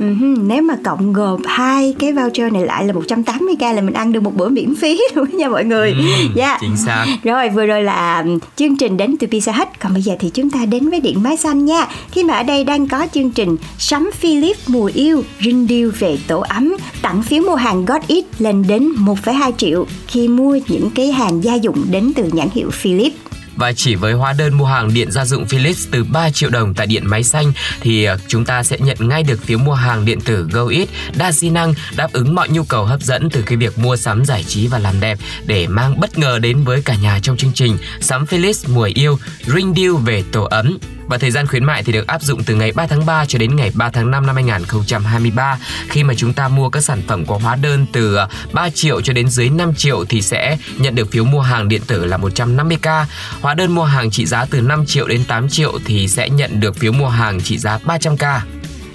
Uh-huh. 0.00 0.46
Nếu 0.46 0.62
mà 0.62 0.76
cộng 0.84 1.12
gộp 1.12 1.40
hai 1.46 1.94
cái 1.98 2.12
voucher 2.12 2.52
này 2.52 2.66
lại 2.66 2.84
là 2.84 2.92
180k 2.92 3.74
là 3.74 3.80
mình 3.80 3.94
ăn 3.94 4.12
được 4.12 4.22
một 4.22 4.36
bữa 4.36 4.48
miễn 4.48 4.74
phí 4.74 5.00
luôn 5.14 5.36
nha 5.36 5.48
mọi 5.48 5.64
người. 5.64 5.92
Ừ, 5.92 6.40
yeah. 6.40 6.60
Chính 6.60 6.76
xác. 6.76 7.06
Rồi 7.24 7.48
vừa 7.48 7.66
rồi 7.66 7.82
là 7.82 8.24
chương 8.56 8.76
trình 8.76 8.96
đến 8.96 9.16
từ 9.20 9.26
Pizza 9.26 9.52
Hut 9.52 9.68
Còn 9.80 9.92
bây 9.92 10.02
giờ 10.02 10.14
thì 10.20 10.30
chúng 10.30 10.50
ta 10.50 10.66
đến 10.66 10.90
với 10.90 11.00
Điện 11.00 11.22
Máy 11.22 11.36
Xanh 11.36 11.64
nha 11.64 11.86
Khi 12.10 12.24
mà 12.24 12.34
ở 12.34 12.42
đây 12.42 12.64
đang 12.64 12.88
có 12.88 13.06
chương 13.14 13.30
trình 13.30 13.56
Sắm 13.78 14.10
Philip 14.14 14.56
mùa 14.66 14.90
yêu 14.94 15.22
Rinh 15.40 15.66
điêu 15.66 15.90
về 15.98 16.18
tổ 16.26 16.40
ấm 16.40 16.76
Tặng 17.02 17.22
phiếu 17.22 17.42
mua 17.42 17.54
hàng 17.54 17.84
God 17.84 18.02
It 18.06 18.24
lên 18.38 18.64
đến 18.68 18.88
1,2 18.98 19.52
triệu 19.52 19.86
Khi 20.06 20.28
mua 20.28 20.58
những 20.68 20.90
cái 20.90 21.12
hàng 21.12 21.44
gia 21.44 21.54
dụng 21.54 21.84
đến 21.90 22.12
từ 22.16 22.30
nhãn 22.32 22.48
hiệu 22.54 22.70
Philip 22.70 23.12
và 23.56 23.72
chỉ 23.72 23.94
với 23.94 24.12
hóa 24.12 24.32
đơn 24.32 24.54
mua 24.54 24.64
hàng 24.64 24.94
điện 24.94 25.10
gia 25.10 25.24
dụng 25.24 25.46
Philips 25.46 25.86
từ 25.90 26.04
3 26.04 26.30
triệu 26.30 26.50
đồng 26.50 26.74
tại 26.74 26.86
điện 26.86 27.06
máy 27.06 27.24
xanh, 27.24 27.52
thì 27.80 28.04
ờ, 28.04 28.18
chúng 28.28 28.44
ta 28.44 28.62
sẽ 28.62 28.78
nhận 28.80 28.96
ngay 29.00 29.22
được 29.22 29.42
phiếu 29.42 29.58
mua 29.58 29.74
hàng 29.74 30.04
điện 30.04 30.20
tử 30.20 30.48
GoEat 30.52 30.88
đa 31.16 31.32
di 31.32 31.50
năng, 31.50 31.74
đáp 31.96 32.12
ứng 32.12 32.34
mọi 32.34 32.48
nhu 32.48 32.64
cầu 32.64 32.84
hấp 32.84 33.02
dẫn 33.02 33.30
từ 33.30 33.42
cái 33.42 33.56
việc 33.56 33.78
mua 33.78 33.96
sắm, 33.96 34.24
giải 34.24 34.44
trí 34.44 34.66
và 34.66 34.78
làm 34.78 35.00
đẹp 35.00 35.18
để 35.46 35.66
mang 35.66 36.00
bất 36.00 36.18
ngờ 36.18 36.38
đến 36.38 36.64
với 36.64 36.82
cả 36.82 36.94
nhà 36.94 37.18
trong 37.22 37.36
chương 37.36 37.52
trình. 37.52 37.78
Sắm 38.00 38.26
Philips 38.26 38.68
mùa 38.68 38.88
yêu 38.94 39.18
Ring 39.46 39.74
Deal 39.76 39.92
về 40.04 40.24
tổ 40.32 40.42
ấm. 40.42 40.78
Và 41.08 41.18
thời 41.18 41.30
gian 41.30 41.46
khuyến 41.46 41.64
mại 41.64 41.82
thì 41.82 41.92
được 41.92 42.06
áp 42.06 42.22
dụng 42.22 42.44
từ 42.44 42.54
ngày 42.54 42.72
3 42.72 42.86
tháng 42.86 43.06
3 43.06 43.24
cho 43.24 43.38
đến 43.38 43.56
ngày 43.56 43.72
3 43.74 43.90
tháng 43.90 44.10
5 44.10 44.26
năm 44.26 44.34
2023 44.34 45.58
khi 45.88 46.04
mà 46.04 46.14
chúng 46.14 46.32
ta 46.32 46.48
mua 46.48 46.68
các 46.68 46.80
sản 46.80 47.02
phẩm 47.08 47.26
có 47.26 47.38
hóa 47.42 47.56
đơn 47.56 47.86
từ 47.92 48.14
ờ, 48.14 48.28
3 48.52 48.70
triệu 48.70 49.00
cho 49.00 49.12
đến 49.12 49.28
dưới 49.28 49.50
5 49.50 49.74
triệu 49.74 50.04
thì 50.08 50.22
sẽ 50.22 50.58
nhận 50.78 50.94
được 50.94 51.10
phiếu 51.10 51.24
mua 51.24 51.40
hàng 51.40 51.68
điện 51.68 51.82
tử 51.86 52.04
là 52.04 52.16
150k. 52.16 53.04
Hóa 53.46 53.54
đơn 53.54 53.72
mua 53.72 53.84
hàng 53.84 54.10
trị 54.10 54.26
giá 54.26 54.46
từ 54.50 54.60
5 54.60 54.86
triệu 54.86 55.08
đến 55.08 55.24
8 55.28 55.48
triệu 55.48 55.78
thì 55.84 56.08
sẽ 56.08 56.30
nhận 56.30 56.60
được 56.60 56.76
phiếu 56.76 56.92
mua 56.92 57.08
hàng 57.08 57.40
trị 57.40 57.58
giá 57.58 57.78
300k 57.84 58.40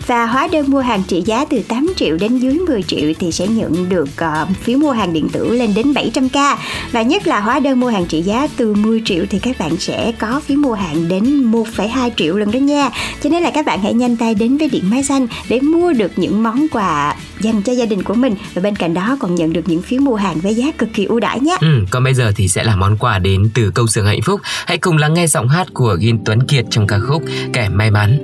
và 0.08 0.26
hóa 0.26 0.48
đơn 0.52 0.72
mua 0.72 0.80
hàng 0.80 1.04
trị 1.08 1.24
giá 1.26 1.46
từ 1.46 1.62
8 1.68 1.88
triệu 1.96 2.18
đến 2.18 2.38
dưới 2.38 2.54
10 2.54 2.84
triệu 2.84 3.12
thì 3.20 3.32
sẽ 3.32 3.48
nhận 3.48 3.90
được 3.90 4.10
uh, 4.22 4.58
phiếu 4.58 4.78
mua 4.78 4.92
hàng 4.92 5.14
điện 5.14 5.30
tử 5.30 5.54
lên 5.54 5.74
đến 5.74 5.94
700k 5.94 6.58
và 6.92 7.02
nhất 7.02 7.28
là 7.28 7.40
hóa 7.40 7.60
đơn 7.60 7.80
mua 7.80 7.90
hàng 7.90 8.06
trị 8.06 8.22
giá 8.22 8.48
từ 8.58 8.74
10 8.74 9.02
triệu 9.06 9.26
thì 9.30 9.40
các 9.40 9.60
bạn 9.60 9.78
sẽ 9.78 10.12
có 10.20 10.42
phiếu 10.46 10.58
mua 10.58 10.74
hàng 10.74 11.08
đến 11.08 11.52
1,2 11.52 12.10
triệu 12.18 12.38
lần 12.38 12.52
đó 12.52 12.58
nha 12.58 12.90
cho 13.24 13.30
nên 13.30 13.44
là 13.44 13.52
các 13.52 13.66
bạn 13.66 13.82
hãy 13.84 13.94
nhanh 13.94 14.18
tay 14.18 14.36
đến 14.36 14.58
với 14.58 14.70
điện 14.70 14.90
máy 14.90 15.04
xanh 15.04 15.28
để 15.50 15.60
mua 15.60 15.94
được 15.94 16.12
những 16.16 16.44
món 16.44 16.68
quà 16.72 17.16
dành 17.40 17.62
cho 17.62 17.74
gia 17.74 17.86
đình 17.86 18.04
của 18.04 18.14
mình 18.14 18.36
và 18.54 18.62
bên 18.62 18.76
cạnh 18.76 18.94
đó 18.94 19.18
còn 19.20 19.36
nhận 19.36 19.54
được 19.54 19.64
những 19.66 19.82
phiếu 19.82 20.02
mua 20.02 20.16
hàng 20.16 20.40
với 20.40 20.56
giá 20.56 20.66
cực 20.78 20.90
kỳ 20.94 21.06
ưu 21.06 21.20
đãi 21.20 21.40
nhé. 21.40 21.58
Ừ, 21.62 21.86
còn 21.90 22.04
bây 22.04 22.14
giờ 22.14 22.32
thì 22.36 22.48
sẽ 22.48 22.64
là 22.64 22.76
món 22.76 22.98
quà 22.98 23.20
đến 23.20 23.50
từ 23.54 23.72
câu 23.72 23.88
xưởng 23.88 24.06
hạnh 24.06 24.22
phúc. 24.22 24.42
Hãy 24.68 24.78
cùng 24.78 24.98
lắng 24.98 25.14
nghe 25.14 25.28
giọng 25.28 25.48
hát 25.48 25.68
của 25.74 25.98
Gin 26.02 26.24
Tuấn 26.26 26.48
Kiệt 26.48 26.66
trong 26.70 26.88
ca 26.88 27.00
khúc 27.00 27.24
Kẻ 27.54 27.70
may 27.70 27.92
mắn. 27.92 28.18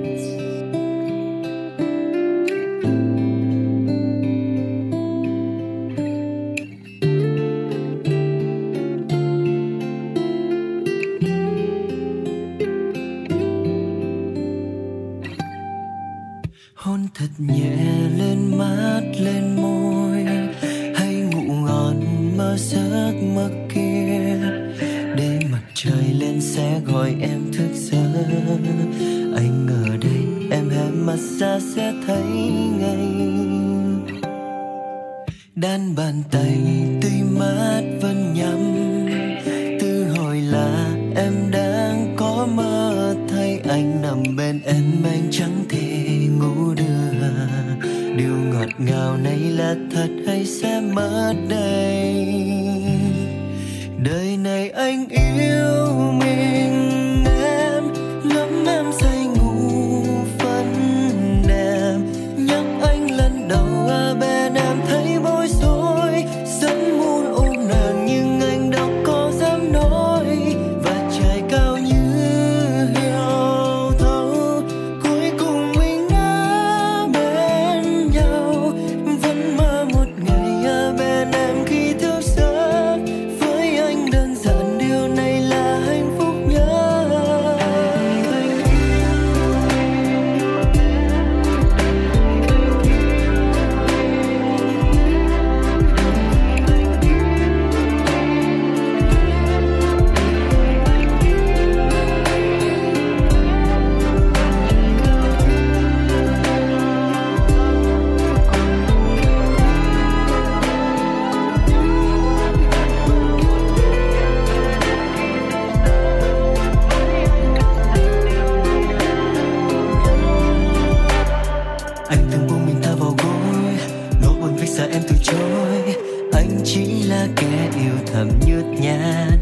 anh 122.10 122.28
từng 122.32 122.48
buông 122.48 122.66
mình 122.66 122.76
tha 122.84 122.96
vào 122.96 123.16
gối, 123.24 123.78
nỗi 124.22 124.34
buồn 124.42 124.56
vách 124.58 124.70
xa 124.70 124.84
em 124.84 125.02
từ 125.10 125.16
chối. 125.24 125.96
Anh 126.34 126.62
chỉ 126.64 127.04
là 127.04 127.28
kẻ 127.36 127.70
yêu 127.76 127.94
thầm 128.14 128.30
nhút 128.46 128.66
nhát. 128.82 129.37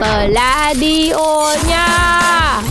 Ờ, 0.00 0.26
Pladio 0.28 1.56
nha. 1.68 2.62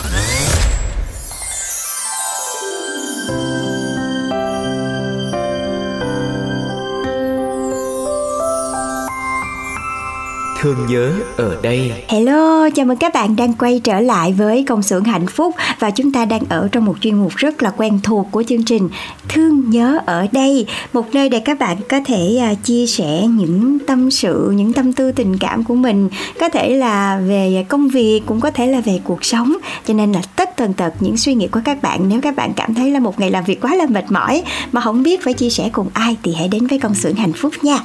Thương 10.65 10.85
nhớ 10.89 11.13
ở 11.37 11.57
đây 11.61 11.91
Hello, 12.07 12.69
chào 12.69 12.85
mừng 12.85 12.97
các 12.97 13.13
bạn 13.13 13.35
đang 13.35 13.53
quay 13.53 13.81
trở 13.83 13.99
lại 13.99 14.33
với 14.33 14.63
công 14.67 14.83
xưởng 14.83 15.03
hạnh 15.03 15.27
phúc 15.27 15.55
và 15.79 15.91
chúng 15.91 16.11
ta 16.11 16.25
đang 16.25 16.41
ở 16.49 16.69
trong 16.71 16.85
một 16.85 16.95
chuyên 17.01 17.15
mục 17.15 17.35
rất 17.35 17.63
là 17.63 17.71
quen 17.77 17.99
thuộc 18.03 18.27
của 18.31 18.43
chương 18.43 18.63
trình 18.63 18.89
Thương 19.29 19.69
nhớ 19.69 19.99
ở 20.05 20.27
đây, 20.31 20.65
một 20.93 21.05
nơi 21.13 21.29
để 21.29 21.39
các 21.39 21.59
bạn 21.59 21.77
có 21.89 21.99
thể 22.05 22.37
à, 22.41 22.53
chia 22.63 22.87
sẻ 22.87 23.27
những 23.27 23.77
tâm 23.87 24.11
sự, 24.11 24.53
những 24.55 24.73
tâm 24.73 24.93
tư 24.93 25.11
tình 25.11 25.37
cảm 25.37 25.63
của 25.63 25.75
mình, 25.75 26.09
có 26.39 26.49
thể 26.49 26.69
là 26.69 27.19
về 27.27 27.65
công 27.69 27.87
việc, 27.87 28.21
cũng 28.25 28.39
có 28.41 28.51
thể 28.51 28.67
là 28.67 28.81
về 28.81 28.99
cuộc 29.03 29.25
sống. 29.25 29.53
Cho 29.87 29.93
nên 29.93 30.11
là 30.11 30.21
tất 30.35 30.49
tần 30.55 30.73
tật 30.73 30.93
những 30.99 31.17
suy 31.17 31.33
nghĩ 31.33 31.47
của 31.47 31.61
các 31.65 31.81
bạn 31.81 32.09
nếu 32.09 32.21
các 32.21 32.35
bạn 32.35 32.53
cảm 32.55 32.73
thấy 32.73 32.91
là 32.91 32.99
một 32.99 33.19
ngày 33.19 33.31
làm 33.31 33.43
việc 33.43 33.61
quá 33.61 33.75
là 33.75 33.85
mệt 33.89 34.11
mỏi 34.11 34.43
mà 34.71 34.81
không 34.81 35.03
biết 35.03 35.23
phải 35.23 35.33
chia 35.33 35.49
sẻ 35.49 35.69
cùng 35.71 35.87
ai 35.93 36.17
thì 36.23 36.33
hãy 36.33 36.47
đến 36.47 36.67
với 36.67 36.79
công 36.79 36.95
xưởng 36.95 37.15
hạnh 37.15 37.33
phúc 37.33 37.53
nha. 37.61 37.79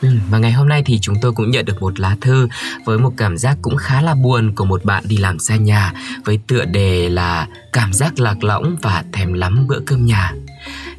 Ừ, 0.00 0.08
và 0.30 0.38
ngày 0.38 0.52
hôm 0.52 0.68
nay 0.68 0.82
thì 0.86 0.98
chúng 0.98 1.16
tôi 1.22 1.32
cũng 1.32 1.50
nhận 1.50 1.64
được 1.64 1.82
một 1.82 2.00
lá 2.00 2.16
thư 2.20 2.48
với 2.84 2.98
một 2.98 3.12
cảm 3.16 3.38
giác 3.38 3.58
cũng 3.62 3.76
khá 3.76 4.02
là 4.02 4.14
buồn 4.14 4.54
của 4.54 4.64
một 4.64 4.84
bạn 4.84 5.04
đi 5.08 5.16
làm 5.16 5.38
xa 5.38 5.56
nhà 5.56 5.92
với 6.24 6.38
tựa 6.46 6.64
đề 6.64 7.08
là 7.08 7.46
cảm 7.72 7.92
giác 7.92 8.20
lạc 8.20 8.44
lõng 8.44 8.76
và 8.82 9.04
thèm 9.12 9.32
lắm 9.32 9.66
bữa 9.68 9.80
cơm 9.80 10.06
nhà. 10.06 10.32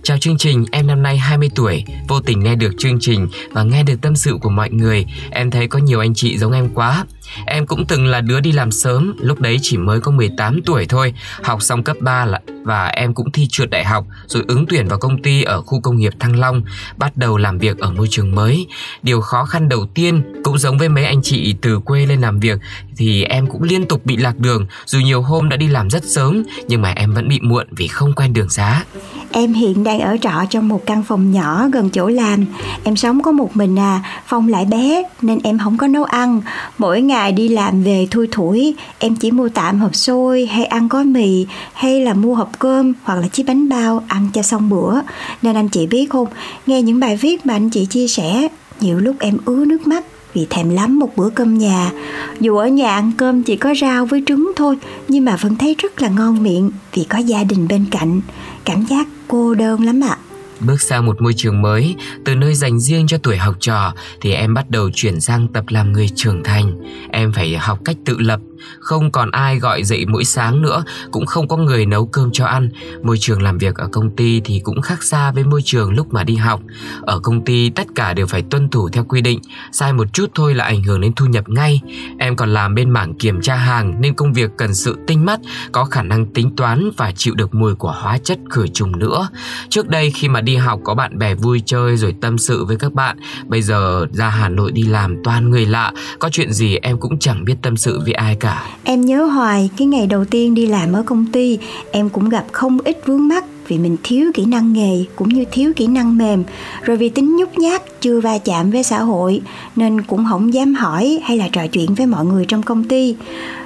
Chào 0.03 0.17
chương 0.17 0.37
trình, 0.37 0.65
em 0.71 0.87
năm 0.87 1.03
nay 1.03 1.17
20 1.17 1.49
tuổi, 1.55 1.83
vô 2.07 2.21
tình 2.21 2.39
nghe 2.39 2.55
được 2.55 2.71
chương 2.77 2.97
trình 3.01 3.27
và 3.51 3.63
nghe 3.63 3.83
được 3.83 4.01
tâm 4.01 4.15
sự 4.15 4.37
của 4.41 4.49
mọi 4.49 4.69
người, 4.69 5.05
em 5.31 5.51
thấy 5.51 5.67
có 5.67 5.79
nhiều 5.79 5.99
anh 5.99 6.13
chị 6.13 6.37
giống 6.37 6.51
em 6.51 6.69
quá. 6.73 7.05
Em 7.45 7.65
cũng 7.65 7.85
từng 7.85 8.05
là 8.05 8.21
đứa 8.21 8.39
đi 8.39 8.51
làm 8.51 8.71
sớm, 8.71 9.15
lúc 9.19 9.39
đấy 9.39 9.57
chỉ 9.61 9.77
mới 9.77 10.01
có 10.01 10.11
18 10.11 10.61
tuổi 10.65 10.85
thôi, 10.85 11.13
học 11.43 11.61
xong 11.61 11.83
cấp 11.83 11.97
3 11.99 12.25
là 12.25 12.41
và 12.63 12.87
em 12.87 13.13
cũng 13.13 13.31
thi 13.31 13.47
trượt 13.49 13.69
đại 13.69 13.85
học 13.85 14.05
rồi 14.27 14.43
ứng 14.47 14.65
tuyển 14.69 14.87
vào 14.87 14.99
công 14.99 15.21
ty 15.21 15.43
ở 15.43 15.61
khu 15.61 15.81
công 15.81 15.97
nghiệp 15.97 16.13
Thăng 16.19 16.39
Long, 16.39 16.61
bắt 16.97 17.17
đầu 17.17 17.37
làm 17.37 17.57
việc 17.57 17.77
ở 17.77 17.91
môi 17.91 18.07
trường 18.09 18.35
mới. 18.35 18.67
Điều 19.03 19.21
khó 19.21 19.45
khăn 19.45 19.69
đầu 19.69 19.87
tiên 19.93 20.23
cũng 20.43 20.57
giống 20.57 20.77
với 20.77 20.89
mấy 20.89 21.05
anh 21.05 21.21
chị 21.23 21.55
từ 21.61 21.79
quê 21.79 22.05
lên 22.05 22.21
làm 22.21 22.39
việc 22.39 22.59
thì 22.97 23.23
em 23.23 23.47
cũng 23.47 23.63
liên 23.63 23.85
tục 23.85 24.05
bị 24.05 24.17
lạc 24.17 24.37
đường, 24.37 24.65
dù 24.85 24.99
nhiều 24.99 25.21
hôm 25.21 25.49
đã 25.49 25.57
đi 25.57 25.67
làm 25.67 25.89
rất 25.89 26.03
sớm 26.03 26.43
nhưng 26.67 26.81
mà 26.81 26.93
em 26.95 27.13
vẫn 27.13 27.27
bị 27.27 27.39
muộn 27.39 27.67
vì 27.71 27.87
không 27.87 28.13
quen 28.13 28.33
đường 28.33 28.49
xá. 28.49 28.83
Em 29.31 29.53
hiện 29.53 29.83
đang 29.83 29.99
ở 29.99 30.17
trọ 30.21 30.31
trong 30.49 30.67
một 30.67 30.85
căn 30.85 31.03
phòng 31.03 31.31
nhỏ 31.31 31.67
gần 31.71 31.89
chỗ 31.89 32.07
làm. 32.07 32.45
Em 32.83 32.95
sống 32.95 33.21
có 33.21 33.31
một 33.31 33.55
mình 33.55 33.79
à, 33.79 34.03
phòng 34.27 34.47
lại 34.47 34.65
bé 34.65 35.03
nên 35.21 35.39
em 35.43 35.59
không 35.59 35.77
có 35.77 35.87
nấu 35.87 36.03
ăn. 36.03 36.41
Mỗi 36.77 37.01
ngày 37.01 37.31
đi 37.31 37.49
làm 37.49 37.83
về 37.83 38.07
thui 38.11 38.27
thủi, 38.31 38.75
em 38.99 39.15
chỉ 39.15 39.31
mua 39.31 39.49
tạm 39.49 39.79
hộp 39.79 39.95
xôi 39.95 40.45
hay 40.45 40.65
ăn 40.65 40.87
gói 40.87 41.05
mì 41.05 41.45
hay 41.73 42.01
là 42.01 42.13
mua 42.13 42.35
hộp 42.35 42.59
cơm 42.59 42.93
hoặc 43.03 43.15
là 43.15 43.27
chiếc 43.27 43.43
bánh 43.43 43.69
bao 43.69 44.03
ăn 44.07 44.27
cho 44.33 44.41
xong 44.41 44.69
bữa. 44.69 44.99
Nên 45.41 45.55
anh 45.55 45.69
chị 45.69 45.87
biết 45.87 46.09
không, 46.09 46.27
nghe 46.67 46.81
những 46.81 46.99
bài 46.99 47.17
viết 47.17 47.45
mà 47.45 47.53
anh 47.53 47.69
chị 47.69 47.85
chia 47.85 48.07
sẻ, 48.07 48.47
nhiều 48.79 48.99
lúc 48.99 49.15
em 49.19 49.37
ứa 49.45 49.65
nước 49.65 49.87
mắt 49.87 50.05
vì 50.33 50.47
thèm 50.49 50.69
lắm 50.69 50.99
một 50.99 51.15
bữa 51.15 51.29
cơm 51.29 51.57
nhà. 51.57 51.91
Dù 52.39 52.57
ở 52.57 52.67
nhà 52.67 52.95
ăn 52.95 53.11
cơm 53.17 53.43
chỉ 53.43 53.55
có 53.55 53.73
rau 53.81 54.05
với 54.05 54.23
trứng 54.25 54.51
thôi, 54.55 54.77
nhưng 55.07 55.25
mà 55.25 55.35
vẫn 55.35 55.55
thấy 55.55 55.75
rất 55.79 56.01
là 56.01 56.09
ngon 56.09 56.43
miệng 56.43 56.71
vì 56.93 57.03
có 57.03 57.17
gia 57.17 57.43
đình 57.43 57.67
bên 57.67 57.85
cạnh. 57.91 58.21
Cảm 58.69 58.85
giác 58.85 59.07
cô 59.27 59.55
đơn 59.55 59.83
lắm 59.83 60.01
ạ. 60.03 60.07
À. 60.09 60.17
Bước 60.59 60.81
sang 60.81 61.05
một 61.05 61.21
môi 61.21 61.33
trường 61.33 61.61
mới, 61.61 61.95
từ 62.25 62.35
nơi 62.35 62.55
dành 62.55 62.79
riêng 62.79 63.07
cho 63.07 63.17
tuổi 63.17 63.37
học 63.37 63.55
trò 63.59 63.93
thì 64.21 64.33
em 64.33 64.53
bắt 64.53 64.69
đầu 64.69 64.89
chuyển 64.93 65.21
sang 65.21 65.47
tập 65.47 65.63
làm 65.67 65.91
người 65.91 66.09
trưởng 66.15 66.43
thành. 66.43 66.71
Em 67.11 67.33
phải 67.33 67.57
học 67.57 67.79
cách 67.85 67.97
tự 68.05 68.17
lập, 68.19 68.39
không 68.79 69.11
còn 69.11 69.31
ai 69.31 69.59
gọi 69.59 69.83
dậy 69.83 70.05
mỗi 70.05 70.23
sáng 70.23 70.61
nữa, 70.61 70.83
cũng 71.11 71.25
không 71.25 71.47
có 71.47 71.57
người 71.57 71.85
nấu 71.85 72.05
cơm 72.05 72.31
cho 72.31 72.45
ăn. 72.45 72.69
Môi 73.03 73.17
trường 73.19 73.41
làm 73.41 73.57
việc 73.57 73.75
ở 73.75 73.87
công 73.91 74.15
ty 74.15 74.41
thì 74.45 74.61
cũng 74.63 74.81
khác 74.81 75.03
xa 75.03 75.31
với 75.31 75.43
môi 75.43 75.61
trường 75.65 75.93
lúc 75.93 76.13
mà 76.13 76.23
đi 76.23 76.35
học. 76.35 76.61
Ở 77.01 77.19
công 77.19 77.45
ty 77.45 77.69
tất 77.69 77.87
cả 77.95 78.13
đều 78.13 78.27
phải 78.27 78.41
tuân 78.41 78.69
thủ 78.69 78.89
theo 78.89 79.03
quy 79.03 79.21
định, 79.21 79.39
sai 79.71 79.93
một 79.93 80.13
chút 80.13 80.31
thôi 80.35 80.53
là 80.53 80.65
ảnh 80.65 80.83
hưởng 80.83 81.01
đến 81.01 81.13
thu 81.15 81.25
nhập 81.25 81.49
ngay. 81.49 81.81
Em 82.19 82.35
còn 82.35 82.53
làm 82.53 82.75
bên 82.75 82.89
mảng 82.89 83.13
kiểm 83.13 83.41
tra 83.41 83.55
hàng 83.55 84.01
nên 84.01 84.13
công 84.13 84.33
việc 84.33 84.51
cần 84.57 84.75
sự 84.75 84.97
tinh 85.07 85.25
mắt, 85.25 85.39
có 85.71 85.85
khả 85.85 86.03
năng 86.03 86.25
tính 86.25 86.55
toán 86.55 86.89
và 86.97 87.11
chịu 87.15 87.35
được 87.35 87.55
mùi 87.55 87.75
của 87.75 87.91
hóa 87.91 88.17
chất 88.17 88.39
khử 88.49 88.67
trùng 88.67 88.99
nữa. 88.99 89.29
Trước 89.69 89.87
đây 89.87 90.11
khi 90.11 90.27
mà 90.27 90.41
đi 90.41 90.55
học 90.55 90.79
có 90.83 90.95
bạn 90.95 91.17
bè 91.17 91.35
vui 91.35 91.61
chơi 91.65 91.97
rồi 91.97 92.15
tâm 92.21 92.37
sự 92.37 92.65
với 92.65 92.77
các 92.77 92.93
bạn, 92.93 93.17
bây 93.47 93.61
giờ 93.61 94.05
ra 94.13 94.29
Hà 94.29 94.49
Nội 94.49 94.71
đi 94.71 94.83
làm 94.83 95.15
toàn 95.23 95.49
người 95.49 95.65
lạ, 95.65 95.91
có 96.19 96.29
chuyện 96.29 96.53
gì 96.53 96.75
em 96.75 96.97
cũng 96.99 97.19
chẳng 97.19 97.45
biết 97.45 97.55
tâm 97.61 97.77
sự 97.77 97.99
với 97.99 98.13
ai 98.13 98.35
cả 98.35 98.48
cả 98.49 98.65
em 98.83 99.01
nhớ 99.01 99.23
hoài, 99.23 99.69
cái 99.77 99.87
ngày 99.87 100.07
đầu 100.07 100.25
tiên 100.25 100.55
đi 100.55 100.67
làm 100.67 100.93
ở 100.93 101.03
công 101.05 101.25
ty, 101.25 101.57
em 101.91 102.09
cũng 102.09 102.29
gặp 102.29 102.45
không 102.51 102.79
ít 102.83 103.01
vướng 103.05 103.27
mắt 103.27 103.45
vì 103.67 103.77
mình 103.77 103.97
thiếu 104.03 104.31
kỹ 104.33 104.45
năng 104.45 104.73
nghề 104.73 105.05
cũng 105.15 105.29
như 105.29 105.45
thiếu 105.51 105.73
kỹ 105.75 105.87
năng 105.87 106.17
mềm. 106.17 106.43
Rồi 106.81 106.97
vì 106.97 107.09
tính 107.09 107.35
nhút 107.35 107.57
nhát, 107.57 108.01
chưa 108.01 108.19
va 108.19 108.37
chạm 108.37 108.71
với 108.71 108.83
xã 108.83 109.01
hội, 109.01 109.41
nên 109.75 110.01
cũng 110.01 110.25
không 110.29 110.53
dám 110.53 110.73
hỏi 110.73 111.19
hay 111.23 111.37
là 111.37 111.47
trò 111.47 111.67
chuyện 111.67 111.93
với 111.95 112.05
mọi 112.05 112.25
người 112.25 112.45
trong 112.45 112.63
công 112.63 112.83
ty. 112.83 113.15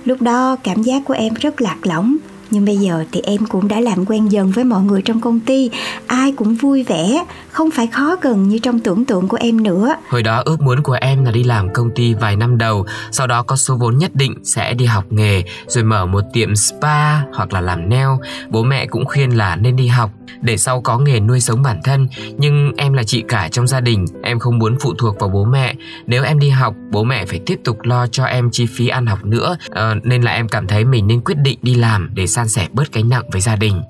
Lúc 0.05 0.21
đó 0.21 0.55
cảm 0.63 0.83
giác 0.83 1.05
của 1.05 1.13
em 1.13 1.33
rất 1.33 1.61
lạc 1.61 1.77
lõng 1.83 2.15
nhưng 2.53 2.65
bây 2.65 2.77
giờ 2.77 3.03
thì 3.11 3.21
em 3.23 3.45
cũng 3.45 3.67
đã 3.67 3.79
làm 3.79 4.05
quen 4.05 4.31
dần 4.31 4.51
với 4.51 4.63
mọi 4.63 4.81
người 4.81 5.01
trong 5.01 5.21
công 5.21 5.39
ty. 5.39 5.69
Ai 6.07 6.31
cũng 6.31 6.55
vui 6.55 6.83
vẻ. 6.83 7.25
Không 7.51 7.71
phải 7.71 7.87
khó 7.87 8.15
gần 8.21 8.47
như 8.47 8.59
trong 8.59 8.79
tưởng 8.79 9.05
tượng 9.05 9.27
của 9.27 9.37
em 9.37 9.63
nữa. 9.63 9.95
Hồi 10.09 10.23
đó 10.23 10.41
ước 10.45 10.61
muốn 10.61 10.83
của 10.83 10.97
em 11.01 11.25
là 11.25 11.31
đi 11.31 11.43
làm 11.43 11.73
công 11.73 11.89
ty 11.95 12.13
vài 12.13 12.35
năm 12.35 12.57
đầu. 12.57 12.85
Sau 13.11 13.27
đó 13.27 13.43
có 13.43 13.55
số 13.55 13.75
vốn 13.75 13.97
nhất 13.97 14.15
định 14.15 14.33
sẽ 14.43 14.73
đi 14.73 14.85
học 14.85 15.05
nghề, 15.09 15.43
rồi 15.67 15.83
mở 15.83 16.05
một 16.05 16.21
tiệm 16.33 16.55
spa 16.55 17.19
hoặc 17.19 17.53
là 17.53 17.61
làm 17.61 17.89
nail. 17.89 18.07
Bố 18.49 18.63
mẹ 18.63 18.85
cũng 18.85 19.05
khuyên 19.05 19.37
là 19.37 19.55
nên 19.55 19.75
đi 19.75 19.87
học 19.87 20.09
để 20.41 20.57
sau 20.57 20.81
có 20.81 20.97
nghề 20.97 21.19
nuôi 21.19 21.39
sống 21.39 21.61
bản 21.61 21.79
thân 21.83 22.07
nhưng 22.37 22.71
em 22.77 22.93
là 22.93 23.03
chị 23.03 23.23
cả 23.27 23.49
trong 23.51 23.67
gia 23.67 23.79
đình 23.79 24.05
em 24.23 24.39
không 24.39 24.59
muốn 24.59 24.77
phụ 24.79 24.93
thuộc 24.97 25.19
vào 25.19 25.29
bố 25.29 25.45
mẹ. 25.45 25.73
Nếu 26.07 26.23
em 26.23 26.39
đi 26.39 26.49
học 26.49 26.75
bố 26.91 27.03
mẹ 27.03 27.25
phải 27.25 27.39
tiếp 27.45 27.59
tục 27.63 27.77
lo 27.83 28.07
cho 28.07 28.23
em 28.23 28.49
chi 28.51 28.65
phí 28.65 28.87
ăn 28.87 29.05
học 29.05 29.25
nữa 29.25 29.57
à, 29.71 29.95
nên 30.03 30.21
là 30.21 30.31
em 30.31 30.47
cảm 30.47 30.67
thấy 30.67 30.85
mình 30.85 31.07
nên 31.07 31.21
quyết 31.21 31.37
định 31.37 31.59
đi 31.61 31.75
làm 31.75 32.09
để 32.13 32.27
san 32.27 32.49
sẻ 32.49 32.67
bớt 32.71 32.93
gánh 32.93 33.09
nặng 33.09 33.23
với 33.31 33.41
gia 33.41 33.55
đình 33.55 33.81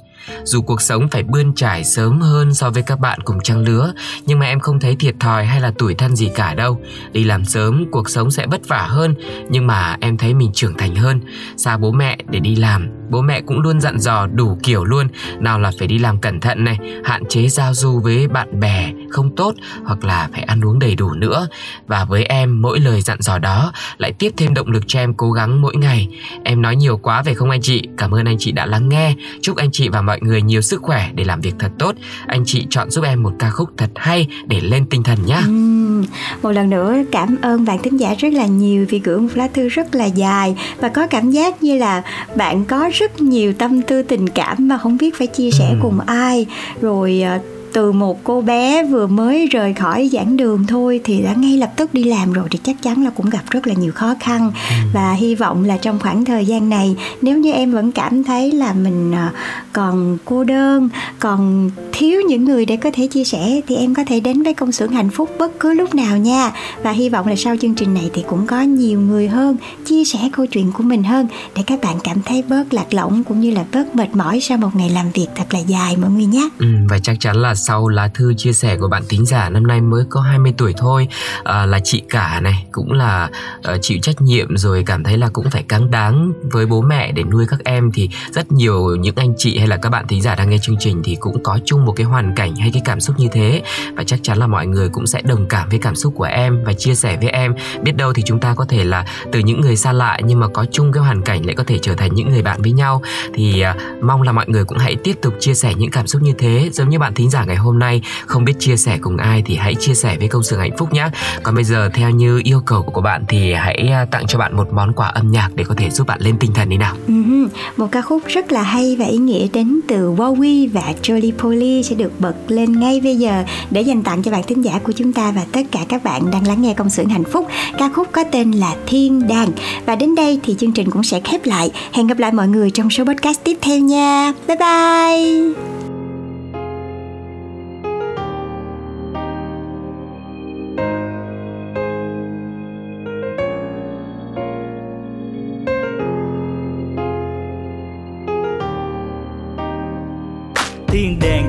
dù 0.44 0.62
cuộc 0.62 0.82
sống 0.82 1.08
phải 1.08 1.24
bươn 1.24 1.54
trải 1.56 1.84
sớm 1.84 2.22
hơn 2.22 2.54
so 2.54 2.70
với 2.70 2.84
các 2.84 3.00
bạn 3.00 3.20
cùng 3.26 3.38
trang 3.44 3.64
lứa, 3.64 3.94
nhưng 4.26 4.40
mà 4.40 4.46
em 4.46 4.60
không 4.60 4.80
thấy 4.80 4.96
thiệt 4.96 5.16
thòi 5.20 5.46
hay 5.46 5.62
là 5.62 5.72
tủi 5.78 5.96
thân 5.96 6.16
gì 6.16 6.30
cả 6.36 6.54
đâu. 6.54 6.80
Đi 7.12 7.24
làm 7.24 7.46
sớm, 7.46 7.86
cuộc 7.92 8.10
sống 8.10 8.32
sẽ 8.32 8.48
vất 8.48 8.68
vả 8.68 8.88
hơn, 8.90 9.16
nhưng 9.50 9.68
mà 9.68 9.98
em 10.02 10.18
thấy 10.18 10.34
mình 10.34 10.52
trưởng 10.54 10.78
thành 10.78 10.96
hơn. 10.96 11.22
Xa 11.58 11.78
bố 11.78 11.92
mẹ 11.92 12.18
để 12.30 12.40
đi 12.40 12.56
làm, 12.56 12.90
bố 13.10 13.22
mẹ 13.22 13.42
cũng 13.42 13.60
luôn 13.60 13.82
dặn 13.82 14.00
dò 14.00 14.28
đủ 14.28 14.58
kiểu 14.64 14.84
luôn. 14.84 15.08
Nào 15.40 15.60
là 15.60 15.72
phải 15.80 15.88
đi 15.88 15.98
làm 15.98 16.18
cẩn 16.18 16.40
thận 16.40 16.64
này, 16.64 16.78
hạn 17.04 17.24
chế 17.30 17.48
giao 17.48 17.74
du 17.74 18.00
với 18.00 18.28
bạn 18.28 18.60
bè 18.60 18.92
không 19.14 19.36
tốt 19.36 19.54
hoặc 19.84 20.04
là 20.04 20.30
phải 20.34 20.44
ăn 20.44 20.62
uống 20.62 20.80
đầy 20.80 20.96
đủ 20.96 21.12
nữa. 21.12 21.48
Và 21.88 22.06
với 22.06 22.24
em, 22.24 22.62
mỗi 22.62 22.80
lời 22.80 23.02
dặn 23.02 23.22
dò 23.22 23.38
đó 23.38 23.72
lại 23.98 24.14
tiếp 24.14 24.34
thêm 24.38 24.54
động 24.54 24.68
lực 24.68 24.84
cho 24.88 25.00
em 25.00 25.14
cố 25.14 25.32
gắng 25.32 25.62
mỗi 25.62 25.76
ngày. 25.76 26.08
Em 26.44 26.62
nói 26.62 26.76
nhiều 26.76 26.98
quá 26.98 27.22
về 27.22 27.34
không 27.34 27.50
anh 27.50 27.62
chị? 27.62 27.84
Cảm 27.98 28.12
ơn 28.12 28.26
anh 28.26 28.38
chị 28.40 28.52
đã 28.52 28.66
lắng 28.66 28.90
nghe. 28.90 29.14
Chúc 29.42 29.58
anh 29.58 29.72
chị 29.72 29.90
và 29.90 30.02
mọi 30.02 30.20
người 30.22 30.42
nhiều 30.42 30.62
sức 30.62 30.82
khỏe 30.82 31.10
để 31.14 31.24
làm 31.24 31.42
việc 31.42 31.54
thật 31.60 31.72
tốt. 31.80 31.96
Anh 32.28 32.44
chị 32.46 32.68
chọn 32.70 32.90
giúp 32.92 33.06
em 33.06 33.24
một 33.24 33.34
ca 33.40 33.50
khúc 33.50 33.70
thật 33.78 33.90
hay 33.96 34.28
để 34.46 34.62
lên 34.62 34.86
tinh 34.86 35.04
thần 35.04 35.26
nhé. 35.26 35.42
Uhm, 35.48 36.06
một 36.42 36.52
lần 36.52 36.70
nữa 36.70 36.96
cảm 37.12 37.36
ơn 37.42 37.66
bạn 37.66 37.78
thính 37.84 38.00
giả 38.00 38.16
rất 38.20 38.34
là 38.34 38.46
nhiều 38.46 38.86
vì 38.90 39.00
gửi 39.00 39.18
một 39.18 39.30
lá 39.36 39.48
thư 39.54 39.70
rất 39.70 39.96
là 39.96 40.06
dài 40.06 40.56
và 40.80 40.90
có 40.90 41.08
cảm 41.08 41.32
giác 41.32 41.64
như 41.64 41.78
là 41.78 42.04
bạn 42.36 42.66
có 42.66 42.90
rất 42.94 43.22
nhiều 43.22 43.54
tâm 43.54 43.82
tư 43.82 44.04
tình 44.04 44.30
cảm 44.30 44.68
mà 44.68 44.78
không 44.78 44.98
biết 44.98 45.18
phải 45.18 45.28
chia 45.28 45.52
sẻ 45.52 45.70
uhm. 45.72 45.82
cùng 45.82 46.00
ai 46.00 46.46
rồi 46.82 47.22
ờ, 47.22 47.40
từ 47.74 47.92
một 47.92 48.24
cô 48.24 48.42
bé 48.42 48.84
vừa 48.84 49.08
mới 49.08 49.48
rời 49.48 49.74
khỏi 49.74 50.10
giảng 50.14 50.38
đường 50.38 50.68
thôi 50.68 51.02
thì 51.04 51.22
đã 51.22 51.34
ngay 51.34 51.58
lập 51.58 51.72
tức 51.76 51.94
đi 51.94 52.04
làm 52.04 52.34
rồi 52.34 52.48
thì 52.52 52.60
chắc 52.64 52.76
chắn 52.82 53.04
là 53.04 53.10
cũng 53.10 53.30
gặp 53.30 53.44
rất 53.50 53.68
là 53.68 53.74
nhiều 53.74 53.92
khó 53.92 54.16
khăn. 54.20 54.52
Ừ. 54.70 54.76
và 54.94 55.14
hy 55.14 55.36
vọng 55.36 55.66
là 55.66 55.78
trong 55.78 56.00
khoảng 56.00 56.26
thời 56.26 56.46
gian 56.46 56.70
này 56.70 56.96
nếu 57.22 57.38
như 57.38 57.52
em 57.52 57.72
vẫn 57.72 57.92
cảm 57.92 58.24
thấy 58.24 58.52
là 58.52 58.74
mình 58.74 59.12
à, 59.16 59.32
còn 59.74 60.18
cô 60.26 60.44
đơn 60.44 60.90
còn 61.20 61.70
thiếu 61.92 62.22
những 62.28 62.46
người 62.46 62.66
để 62.66 62.78
có 62.78 62.90
thể 62.94 63.08
chia 63.08 63.24
sẻ 63.24 63.62
thì 63.68 63.76
em 63.76 63.96
có 63.96 64.04
thể 64.08 64.20
đến 64.20 64.44
với 64.44 64.54
công 64.54 64.72
xưởng 64.72 64.92
hạnh 64.92 65.10
phúc 65.10 65.30
bất 65.40 65.60
cứ 65.60 65.74
lúc 65.74 65.96
nào 65.96 66.18
nha. 66.18 66.52
Và 66.84 66.92
hy 66.92 67.10
vọng 67.10 67.28
là 67.28 67.36
sau 67.36 67.56
chương 67.62 67.76
trình 67.76 67.94
này 67.94 68.10
thì 68.14 68.24
cũng 68.28 68.48
có 68.48 68.62
nhiều 68.62 69.02
người 69.02 69.28
hơn 69.28 69.58
chia 69.86 70.04
sẻ 70.06 70.20
câu 70.32 70.46
chuyện 70.46 70.72
của 70.72 70.84
mình 70.84 71.04
hơn 71.04 71.28
để 71.56 71.64
các 71.68 71.80
bạn 71.84 71.98
cảm 72.04 72.18
thấy 72.26 72.44
bớt 72.50 72.74
lạc 72.74 72.94
lõng 72.94 73.24
cũng 73.24 73.42
như 73.42 73.52
là 73.52 73.66
bớt 73.74 73.96
mệt 73.96 74.16
mỏi 74.16 74.40
sau 74.42 74.58
một 74.58 74.76
ngày 74.76 74.90
làm 74.90 75.12
việc 75.12 75.28
thật 75.36 75.54
là 75.54 75.60
dài 75.60 75.98
mọi 75.98 76.10
người 76.12 76.26
nhé. 76.26 76.50
Ừ, 76.60 76.68
và 76.90 77.00
chắc 77.04 77.16
chắn 77.20 77.36
là 77.38 77.56
sau 77.68 77.88
lá 77.88 78.08
thư 78.08 78.34
chia 78.34 78.54
sẻ 78.54 78.78
của 78.78 78.88
bạn 78.88 79.04
thính 79.10 79.26
giả 79.26 79.50
năm 79.50 79.68
nay 79.68 79.82
mới 79.82 80.04
có 80.10 80.22
20 80.22 80.54
tuổi 80.58 80.74
thôi. 80.78 81.08
À, 81.44 81.66
là 81.66 81.80
chị 81.84 82.02
cả 82.10 82.40
này 82.40 82.66
cũng 82.72 82.92
là 82.92 83.30
uh, 83.58 83.82
chịu 83.82 83.98
trách 84.02 84.22
nhiệm 84.22 84.58
rồi 84.58 84.84
cảm 84.86 85.04
thấy 85.04 85.18
là 85.18 85.30
cũng 85.34 85.50
phải 85.50 85.64
cáng 85.64 85.92
đáng 85.92 86.34
với 86.52 86.66
bố 86.66 86.82
mẹ 86.82 87.12
để 87.12 87.24
nuôi 87.24 87.46
các 87.50 87.60
em. 87.64 87.92
Thì 87.92 88.10
rất 88.32 88.52
nhiều 88.52 88.96
những 88.96 89.16
anh 89.16 89.34
chị 89.38 89.58
hay 89.58 89.68
là 89.68 89.78
các 89.78 89.90
bạn 89.90 90.08
thính 90.08 90.22
giả 90.22 90.36
đang 90.36 90.50
nghe 90.50 90.58
chương 90.58 90.76
trình 90.80 91.02
thì 91.04 91.18
cũng 91.20 91.44
có 91.44 91.60
chung 91.66 91.86
một 91.86 91.94
cái 91.96 92.06
hoàn 92.06 92.36
cảnh 92.36 92.56
hay 92.56 92.72
cái 92.74 92.82
cảm 92.86 93.00
xúc 93.00 93.20
như 93.20 93.28
thế. 93.32 93.62
Và 93.96 94.04
chắc 94.04 94.20
chắn 94.24 94.38
là 94.38 94.48
mọi 94.48 94.68
người 94.68 94.90
cũng 94.90 95.08
sẽ 95.08 95.22
đồng 95.22 95.46
cảm 95.48 95.70
với 95.70 95.80
cảm 95.80 95.96
xúc 95.96 96.14
của 96.18 96.24
em 96.24 96.64
và 96.64 96.74
chia 96.74 96.96
sẻ 96.96 97.18
với 97.18 97.30
em. 97.30 97.56
Biết 97.82 97.98
đâu 97.98 98.14
thì 98.14 98.24
chúng 98.26 98.40
ta 98.40 98.54
có 98.56 98.66
thể 98.66 98.84
là 98.84 99.06
từ 99.32 99.40
những 99.40 99.62
người 99.62 99.76
xa 99.76 99.94
lạ 99.94 100.20
nhưng 100.24 100.40
mà 100.40 100.48
có 100.48 100.66
chung 100.72 100.92
cái 100.92 101.04
hoàn 101.04 101.22
cảnh 101.22 101.46
lại 101.46 101.56
có 101.56 101.64
thể 101.68 101.80
trở 101.82 101.96
thành 101.96 102.16
những 102.16 102.30
người 102.30 102.42
bạn 102.42 102.62
với 102.62 102.72
nhau. 102.72 103.02
Thì 103.34 103.64
uh, 103.72 104.04
mong 104.04 104.22
là 104.22 104.32
mọi 104.32 104.46
người 104.48 104.66
cũng 104.66 104.78
hãy 104.78 104.96
tiếp 105.04 105.16
tục 105.22 105.34
chia 105.40 105.54
sẻ 105.54 105.74
những 105.78 105.92
cảm 105.92 106.08
xúc 106.08 106.22
như 106.22 106.34
thế 106.38 106.70
giống 106.74 106.90
như 106.90 107.00
bạn 107.00 107.14
thính 107.14 107.30
giả 107.30 107.46
ngày 107.46 107.53
ngày 107.54 107.62
hôm 107.64 107.80
nay. 107.80 108.02
Không 108.26 108.46
biết 108.46 108.54
chia 108.60 108.78
sẻ 108.78 108.98
cùng 109.02 109.18
ai 109.18 109.44
thì 109.46 109.56
hãy 109.56 109.76
chia 109.76 109.94
sẻ 109.94 110.18
với 110.20 110.28
công 110.28 110.44
xưởng 110.44 110.60
hạnh 110.60 110.78
phúc 110.78 110.94
nhé. 110.94 111.10
Còn 111.44 111.56
bây 111.56 111.64
giờ, 111.64 111.90
theo 111.94 112.10
như 112.10 112.42
yêu 112.44 112.62
cầu 112.66 112.82
của 112.82 113.02
bạn 113.02 113.26
thì 113.28 113.54
hãy 113.54 113.90
à, 113.92 114.06
tặng 114.12 114.28
cho 114.28 114.40
bạn 114.40 114.58
một 114.58 114.74
món 114.74 114.94
quà 114.94 115.08
âm 115.08 115.32
nhạc 115.32 115.50
để 115.56 115.64
có 115.64 115.76
thể 115.78 115.90
giúp 115.90 116.08
bạn 116.08 116.22
lên 116.22 116.38
tinh 116.40 116.54
thần 116.54 116.70
đi 116.70 116.78
nào. 116.78 116.96
Uh-huh. 117.08 117.48
một 117.78 117.88
ca 117.92 118.02
khúc 118.02 118.22
rất 118.28 118.52
là 118.52 118.62
hay 118.62 118.96
và 119.00 119.06
ý 119.06 119.18
nghĩa 119.18 119.48
đến 119.54 119.80
từ 119.88 120.12
Wowy 120.12 120.70
và 120.74 120.94
Jolie 121.02 121.32
Polly 121.38 121.84
sẽ 121.84 121.96
được 121.96 122.12
bật 122.20 122.36
lên 122.48 122.80
ngay 122.80 123.02
bây 123.04 123.18
giờ 123.18 123.44
để 123.72 123.82
dành 123.82 124.04
tặng 124.04 124.24
cho 124.24 124.32
bạn 124.32 124.44
thính 124.48 124.62
giả 124.62 124.80
của 124.84 124.92
chúng 124.92 125.14
ta 125.14 125.32
và 125.32 125.46
tất 125.52 125.62
cả 125.72 125.80
các 125.90 126.04
bạn 126.04 126.32
đang 126.32 126.48
lắng 126.48 126.62
nghe 126.62 126.74
công 126.74 126.90
xưởng 126.90 127.10
hạnh 127.10 127.24
phúc. 127.24 127.48
Ca 127.78 127.90
khúc 127.90 128.08
có 128.12 128.24
tên 128.32 128.52
là 128.52 128.76
Thiên 128.88 129.28
Đàng. 129.28 129.50
Và 129.86 129.96
đến 129.96 130.16
đây 130.16 130.40
thì 130.44 130.56
chương 130.60 130.72
trình 130.72 130.90
cũng 130.90 131.04
sẽ 131.04 131.20
khép 131.24 131.46
lại. 131.46 131.72
Hẹn 131.94 132.08
gặp 132.08 132.20
lại 132.20 132.32
mọi 132.32 132.48
người 132.48 132.72
trong 132.72 132.90
số 132.90 133.06
podcast 133.06 133.40
tiếp 133.44 133.58
theo 133.62 133.80
nha. 133.80 134.34
Bye 134.48 134.58
bye! 134.58 135.93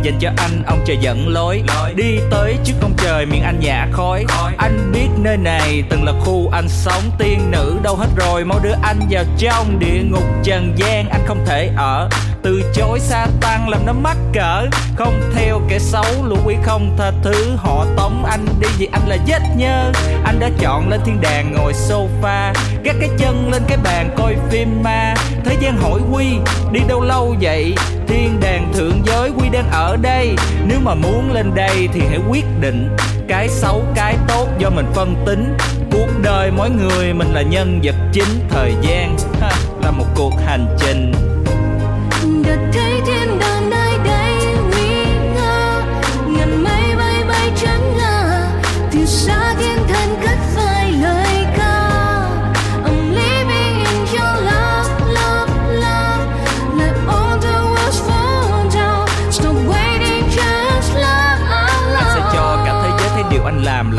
Dành 0.04 0.18
cho 0.20 0.30
anh, 0.36 0.62
ông 0.66 0.78
trời 0.86 0.96
dẫn 1.00 1.28
lối. 1.28 1.62
Đi 1.94 2.18
tới 2.30 2.56
trước 2.64 2.74
ông 2.82 2.92
trời, 2.96 3.26
miệng 3.26 3.42
anh 3.42 3.60
nhả 3.60 3.86
khói. 3.92 4.24
Anh 4.56 4.92
biết 4.92 5.08
nơi 5.22 5.36
này 5.36 5.82
từng 5.90 6.04
là 6.04 6.12
khu 6.20 6.50
anh 6.52 6.68
sống. 6.68 7.02
Tiên 7.18 7.50
nữ 7.50 7.76
đâu 7.82 7.96
hết 7.96 8.06
rồi 8.16 8.44
mau 8.44 8.58
đưa 8.62 8.74
anh 8.82 9.00
vào 9.10 9.24
trong 9.38 9.78
địa 9.78 10.02
ngục. 10.10 10.24
Trần 10.44 10.72
gian 10.76 11.08
anh 11.08 11.20
không 11.26 11.44
thể 11.46 11.70
ở. 11.76 12.08
Từ 12.42 12.72
chối 12.74 13.00
sa 13.00 13.26
tăng 13.40 13.68
làm 13.68 13.86
nó 13.86 13.92
mắc 13.92 14.16
cỡ. 14.32 14.66
Không 14.96 15.20
theo 15.34 15.60
kẻ 15.68 15.78
xấu, 15.78 16.24
lũ 16.24 16.36
quỷ 16.44 16.56
không 16.62 16.94
tha 16.98 17.12
thứ. 17.22 17.56
Họ 17.56 17.86
tống 17.96 18.24
anh 18.24 18.46
đi 18.60 18.68
vì 18.78 18.88
anh 18.92 19.08
là 19.08 19.16
vết 19.26 19.40
nhơ. 19.56 19.92
Anh 20.24 20.40
đã 20.40 20.50
chọn 20.58 20.88
lên 20.88 21.00
thiên 21.04 21.20
đàng 21.20 21.52
ngồi 21.52 21.72
sofa. 21.72 22.52
Gác 22.84 22.96
cái 23.00 23.08
chân 23.18 23.50
lên 23.52 23.62
cái 23.68 23.78
bàn 23.84 24.10
coi 24.16 24.36
phim 24.50 24.82
ma. 24.82 25.14
Thế 25.44 25.56
gian 25.60 25.76
hỏi 25.76 26.00
quy 26.12 26.26
đi 26.72 26.80
đâu 26.88 27.00
lâu 27.00 27.36
vậy? 27.40 27.74
Thiên 28.06 28.40
đàng 28.40 28.72
thượng 28.74 29.02
giới 29.06 29.30
quy 29.30 29.48
đang 29.48 29.70
ở 29.70 29.96
đây. 30.02 30.36
Nếu 30.66 30.80
mà 30.82 30.94
muốn 30.94 31.32
lên 31.32 31.54
đây 31.54 31.88
thì 31.92 32.00
hãy 32.08 32.18
quyết 32.30 32.44
định 32.60 32.96
cái 33.28 33.48
xấu 33.48 33.84
cái 33.94 34.16
tốt 34.28 34.48
do 34.58 34.70
mình 34.70 34.86
phân 34.94 35.14
tính. 35.26 35.56
Cuộc 35.92 36.08
đời 36.22 36.50
mỗi 36.50 36.70
người 36.70 37.12
mình 37.12 37.28
là 37.32 37.42
nhân 37.42 37.80
vật 37.82 37.94
chính 38.12 38.48
thời 38.48 38.74
gian 38.82 39.16
ha, 39.40 39.50
là 39.82 39.90
một 39.90 40.06
cuộc 40.14 40.32
hành 40.46 40.76
trình. 40.78 41.12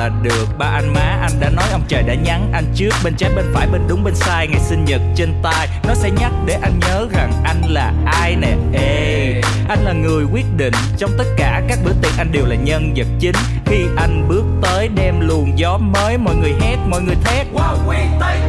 Là 0.05 0.11
được. 0.21 0.57
Ba 0.57 0.65
anh 0.65 0.93
má 0.93 1.17
anh 1.21 1.31
đã 1.39 1.49
nói 1.49 1.65
ông 1.71 1.81
trời 1.87 2.03
đã 2.03 2.13
nhắn 2.13 2.49
anh 2.53 2.65
trước. 2.75 2.89
Bên 3.03 3.15
trái 3.17 3.31
bên 3.35 3.45
phải 3.53 3.67
bên 3.67 3.81
đúng 3.87 4.03
bên 4.03 4.15
sai 4.15 4.47
ngày 4.47 4.59
sinh 4.59 4.85
nhật 4.85 5.01
trên 5.15 5.33
tay 5.43 5.67
nó 5.87 5.93
sẽ 5.93 6.09
nhắc 6.11 6.31
để 6.45 6.57
anh 6.61 6.79
nhớ 6.79 7.07
rằng 7.11 7.31
anh 7.43 7.61
là 7.69 7.93
ai 8.05 8.35
nè. 8.35 8.53
Ê 8.73 9.41
anh 9.69 9.79
là 9.83 9.93
người 9.93 10.23
quyết 10.33 10.45
định. 10.57 10.73
Trong 10.97 11.11
tất 11.17 11.25
cả 11.37 11.61
các 11.67 11.79
bữa 11.85 11.93
tiệc 12.01 12.11
anh 12.17 12.31
đều 12.31 12.45
là 12.45 12.55
nhân 12.55 12.93
vật 12.95 13.07
chính. 13.19 13.35
Khi 13.65 13.85
anh 13.97 14.27
bước 14.27 14.43
tới 14.61 14.87
đem 14.95 15.19
luồng 15.19 15.59
gió 15.59 15.77
mới 15.77 16.17
mọi 16.17 16.35
người 16.35 16.53
hét 16.61 16.77
mọi 16.87 17.01
người 17.01 17.15
thét. 17.23 17.47
Wow 17.53 17.75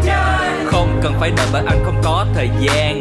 chơi. 0.04 0.66
Không 0.66 1.00
cần 1.02 1.14
phải 1.20 1.30
đợi 1.36 1.46
bởi 1.52 1.62
anh 1.66 1.84
không 1.84 2.00
có 2.04 2.26
thời 2.34 2.50
gian 2.60 3.00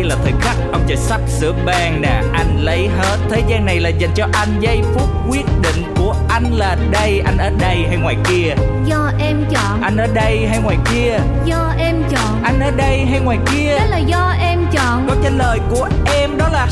đây 0.00 0.08
là 0.08 0.16
thời 0.22 0.32
khắc 0.40 0.56
ông 0.72 0.82
trời 0.86 0.96
sắp 0.96 1.20
sửa 1.28 1.52
ban 1.66 2.02
nè. 2.02 2.22
Anh 2.32 2.56
lấy 2.60 2.88
hết 2.98 3.16
thế 3.30 3.42
gian 3.48 3.64
này 3.64 3.80
là 3.80 3.88
dành 3.88 4.10
cho 4.14 4.26
anh. 4.32 4.48
Giây 4.60 4.82
phút 4.94 5.08
quyết 5.28 5.44
định 5.62 5.84
của 5.96 6.14
anh 6.28 6.52
là 6.52 6.76
đây 6.90 7.22
anh 7.24 7.38
ở 7.38 7.50
đây 7.60 7.84
hay 7.88 7.96
ngoài 7.96 8.16
kia? 8.28 8.54
Do 8.84 9.10
em 9.18 9.44
chọn. 9.50 9.82
Anh 9.82 9.96
ở 9.96 10.06
đây 10.14 10.46
hay 10.48 10.58
ngoài 10.62 10.76
kia? 10.92 11.18
Do 11.44 11.72
em 11.78 12.02
chọn. 12.10 12.42
Anh 12.44 12.60
ở 12.60 12.70
đây 12.70 13.06
hay 13.10 13.20
ngoài 13.20 13.38
kia? 13.52 13.78
Đó 13.78 13.86
là 13.90 13.98
do 13.98 14.34
em 14.40 14.66
chọn. 14.72 15.06
Câu 15.08 15.16
trả 15.22 15.30
lời 15.30 15.58
của 15.70 15.88
em 16.14 16.38
đó 16.38 16.48
là 16.52 16.68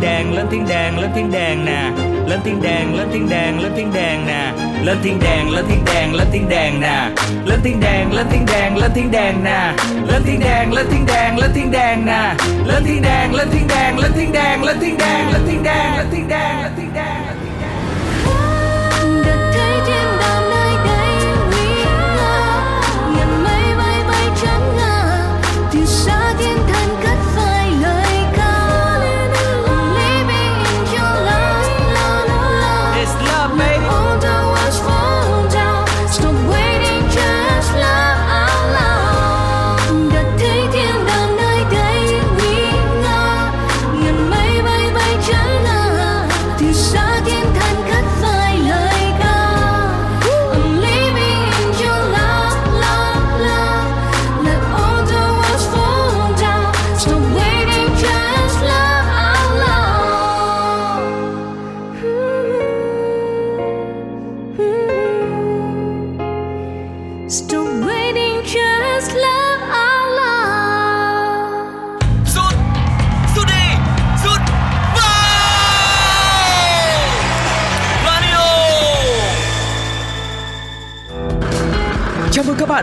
thiên 0.00 0.10
đàng 0.10 0.34
lên 0.34 0.46
thiên 0.50 0.68
đàng 0.68 0.98
lên 0.98 1.10
thiên 1.14 1.32
đàng 1.32 1.64
nè 1.64 1.90
lên 2.28 2.40
thiên 2.44 2.62
đàng 2.62 2.94
lên 2.94 3.08
thiên 3.12 3.28
đàng 3.28 3.60
lên 3.60 3.72
thiên 3.76 3.92
đàng 3.94 4.26
nè 4.26 4.52
lên 4.84 4.98
thiên 5.02 5.18
đàng 5.20 5.50
lên 5.50 5.64
thiên 5.68 5.84
đàng 5.86 6.14
lên 6.14 6.26
thiên 6.32 6.48
đàng 6.48 6.80
nè 6.80 7.10
lên 7.46 7.60
thiên 7.64 7.80
đàng 7.80 8.12
lên 8.12 8.26
thiên 8.30 8.46
đàng 8.46 8.76
lên 8.76 8.90
thiên 8.94 9.10
đàng 9.10 9.44
nè 9.44 9.72
lên 10.08 10.22
thiên 10.26 10.40
đàng 10.40 10.72
lên 10.72 10.86
thiên 10.90 11.06
đàng 11.06 11.38
lên 11.38 11.50
thiên 11.54 11.70
đàng 11.70 12.06
nè 12.06 12.34
lên 12.66 12.84
thiên 12.86 13.02
đàng 13.02 13.34
lên 13.34 13.48
thiên 13.52 13.66
đàng 13.68 13.98
lên 13.98 14.12
thiên 14.16 14.32
đàng 14.32 14.64
lên 14.64 14.76
thiên 14.80 14.98
đàng 14.98 15.32
lên 15.32 15.42
thiên 15.48 15.62
đàng 15.62 15.96
lên 15.96 16.06
thiên 16.12 16.28
đàng 16.28 16.62
lên 16.62 16.72
thiên 16.76 16.94
đàng 16.94 17.26
được 17.26 17.37